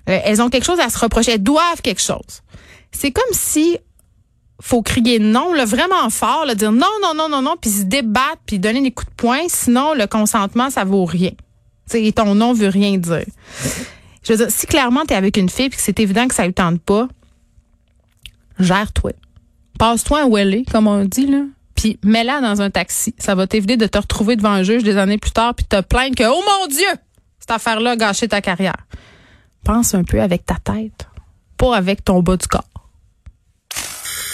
Euh, 0.09 0.19
elles 0.25 0.41
ont 0.41 0.49
quelque 0.49 0.65
chose 0.65 0.81
à 0.81 0.89
se 0.89 0.99
reprocher. 0.99 1.33
Elles 1.33 1.43
doivent 1.43 1.83
quelque 1.83 2.01
chose. 2.01 2.41
C'est 2.91 3.13
comme 3.13 3.33
si 3.33 3.77
faut 4.61 4.81
crier 4.81 5.19
non, 5.19 5.53
là, 5.53 5.67
vraiment 5.67 6.09
fort, 6.09 6.47
là, 6.47 6.55
dire 6.55 6.73
non, 6.73 6.87
non, 7.03 7.13
non, 7.15 7.29
non, 7.29 7.43
non, 7.43 7.57
puis 7.61 7.71
se 7.71 7.83
débattre, 7.83 8.41
puis 8.47 8.59
donner 8.59 8.81
des 8.81 8.91
coups 8.91 9.11
de 9.11 9.15
poing. 9.17 9.43
Sinon, 9.49 9.93
le 9.93 10.07
consentement, 10.07 10.71
ça 10.71 10.85
vaut 10.85 11.05
rien. 11.05 11.33
et 11.93 12.13
ton 12.13 12.35
non 12.35 12.55
veut 12.55 12.69
rien 12.69 12.97
dire. 12.97 13.27
Je 14.23 14.33
veux 14.33 14.39
dire, 14.39 14.51
si 14.51 14.67
clairement 14.67 15.03
tu 15.07 15.13
es 15.13 15.17
avec 15.17 15.37
une 15.37 15.51
fille 15.51 15.69
puis 15.69 15.77
que 15.77 15.85
c'est 15.85 16.01
évident 16.01 16.27
que 16.27 16.35
ça 16.35 16.47
ne 16.47 16.53
tente 16.53 16.81
pas, 16.81 17.07
gère-toi. 18.59 19.13
Passe-toi 19.79 20.23
un 20.23 20.31
welly, 20.31 20.65
comme 20.65 20.87
on 20.87 21.05
dit, 21.05 21.27
là 21.27 21.43
puis 21.79 21.97
mets-la 22.03 22.41
dans 22.41 22.61
un 22.61 22.71
taxi. 22.71 23.15
Ça 23.19 23.37
va 23.37 23.47
t'éviter 23.47 23.77
de 23.77 23.87
te 23.87 23.99
retrouver 23.99 24.35
devant 24.35 24.51
un 24.51 24.65
juge 24.65 24.83
des 24.83 24.97
années 24.97 25.17
plus 25.17 25.31
tard 25.31 25.55
puis 25.55 25.65
te 25.65 25.81
plaindre 25.81 26.17
que, 26.17 26.25
oh 26.25 26.43
mon 26.45 26.67
Dieu, 26.67 26.89
cette 27.39 27.53
affaire-là 27.53 27.93
a 27.93 27.97
gâché 27.97 28.27
ta 28.27 28.41
carrière. 28.41 28.89
Pense 29.63 29.95
un 29.95 30.03
peu 30.03 30.21
avec 30.21 30.45
ta 30.45 30.57
tête, 30.57 31.07
pas 31.57 31.77
avec 31.77 32.05
ton 32.05 32.21
bas 32.21 32.37
du 32.37 32.49
corps. 32.49 32.65